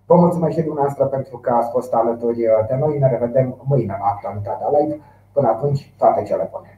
Vă 0.07 0.14
mulțumesc 0.14 0.57
și 0.57 0.62
dumneavoastră 0.62 1.05
pentru 1.05 1.36
că 1.38 1.51
ați 1.51 1.70
fost 1.70 1.95
alături 1.95 2.40
de 2.68 2.76
noi. 2.78 2.99
Ne 2.99 3.09
revedem 3.09 3.62
mâine 3.64 3.97
la 4.01 4.07
actualitatea 4.07 4.68
live. 4.78 5.01
Până 5.32 5.49
atunci, 5.49 5.92
toate 5.99 6.22
cele 6.22 6.49
bune! 6.53 6.74